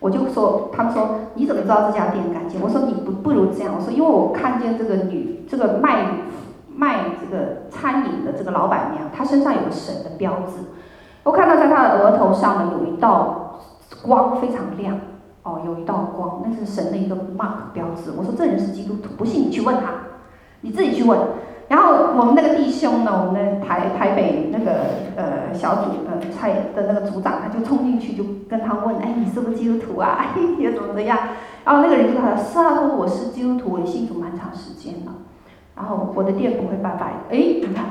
[0.00, 2.62] 我就说，他们说你怎么知道这家店干净？
[2.62, 6.06] 我说你不不如这样，我说因为我看见这个女这个卖
[6.74, 10.64] 卖这个餐饮的这个老板娘，她身上有神的标志，
[11.24, 13.60] 我看到在她的额头上呢有一道
[14.00, 14.98] 光非常亮，
[15.42, 18.12] 哦，有一道光，那是神的一个 mark 标志。
[18.16, 19.92] 我说这人是基督徒，不信你去问他，
[20.62, 21.18] 你自己去问。
[21.68, 24.72] 然后我们那个弟兄呢，我们的台台北那个
[25.16, 30.16] 呃小组呃蔡的那个组长，他就冲进去就跟他问，哎，你是不是基督徒啊？
[30.20, 30.26] 哎，
[30.58, 31.18] 你怎么怎么样？
[31.64, 35.12] 然后那个人就说，是啊，他说我是基督徒，我信主蛮长时间了。
[35.74, 37.14] 然后我的店不会拜拜。
[37.30, 37.86] 哎，你看，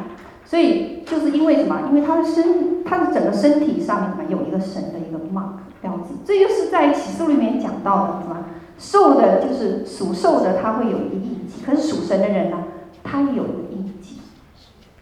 [0.45, 1.77] 所以就是因为什么？
[1.89, 6.15] 因为他的身，他的整个身体上面什么有一个神的一个 mark 标志。
[6.23, 8.37] 这就是在启示录里面讲到的什么？
[8.77, 11.61] 兽的，就是属兽的，他会有一个印记。
[11.65, 12.57] 可是属神的人呢？
[13.05, 14.19] 他有一个印记，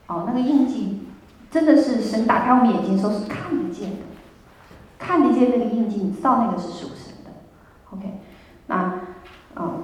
[0.08, 1.08] 哦，那个印记
[1.50, 3.98] 真的是神打开我们眼睛的时候是看得见的，
[5.00, 7.32] 看得见那个印记，你知道那个是属神的。
[7.92, 8.20] OK，
[8.68, 9.00] 那，
[9.56, 9.84] 嗯，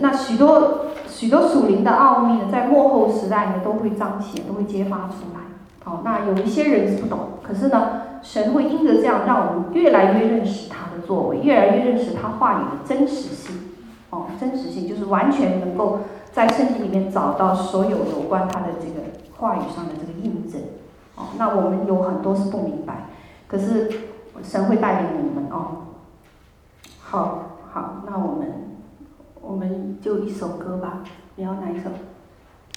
[0.00, 5.40] 那许多许多属灵的奥秘呢，在末后时代呢都会彰显，都会揭发出来。
[5.84, 13.56] 哦，那有一些人是不懂，可是呢，神会因着这样让我们越来越认识他的作为，越来越认识他话语的真实性。
[14.10, 16.00] 哦，真实性就是完全能够。
[16.38, 19.00] 在圣经里面找到所有有关他的这个
[19.36, 20.60] 话语上的这个印证
[21.16, 23.06] 哦那我们有很多是不明白，
[23.48, 23.90] 可是
[24.44, 25.78] 神会带领我们哦。
[27.00, 27.40] 好，
[27.72, 28.78] 好，那我们
[29.40, 31.02] 我们就一首歌吧，
[31.34, 31.90] 你要哪一首？